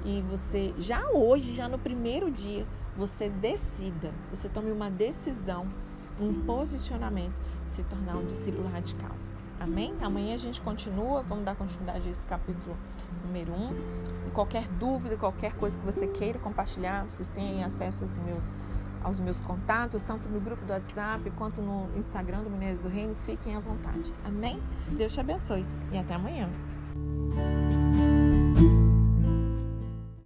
e 0.05 0.23
você 0.23 0.73
já 0.79 1.07
hoje, 1.11 1.55
já 1.55 1.69
no 1.69 1.79
primeiro 1.79 2.31
dia, 2.31 2.67
você 2.97 3.29
decida, 3.29 4.13
você 4.31 4.49
tome 4.49 4.71
uma 4.73 4.91
decisão, 4.91 5.67
um 6.19 6.33
posicionamento 6.33 7.35
se 7.67 7.83
tornar 7.83 8.17
um 8.17 8.25
discípulo 8.25 8.69
radical. 8.69 9.11
Amém? 9.61 9.95
Amanhã 10.01 10.35
a 10.35 10.39
gente 10.39 10.61
continua, 10.61 11.23
vamos 11.23 11.45
dar 11.45 11.57
continuidade 11.57 12.07
a 12.07 12.11
esse 12.11 12.27
capítulo 12.27 12.77
número 13.25 13.53
1. 13.53 13.75
E 14.29 14.31
qualquer 14.31 14.69
dúvida, 14.69 15.17
qualquer 15.17 15.57
coisa 15.57 15.79
que 15.79 15.85
você 15.85 16.07
queira 16.07 16.39
compartilhar, 16.39 17.05
vocês 17.05 17.29
têm 17.29 17.65
acesso 17.65 18.05
aos 18.05 18.15
meus, 18.15 18.53
aos 19.07 19.21
meus 19.21 19.41
contatos, 19.41 20.03
tanto 20.03 20.29
no 20.29 20.41
grupo 20.41 20.65
do 20.67 20.73
WhatsApp 20.73 21.31
quanto 21.37 21.63
no 21.63 21.89
Instagram 21.97 22.43
do 22.43 22.51
Mineiros 22.51 22.81
do 22.81 22.89
Reino. 22.89 23.15
Fiquem 23.25 23.55
à 23.55 23.61
vontade. 23.61 24.13
Amém? 24.25 24.61
Deus 24.89 25.15
te 25.15 25.21
abençoe 25.21 25.65
e 25.93 25.99
até 25.99 26.15
amanhã. 26.15 26.51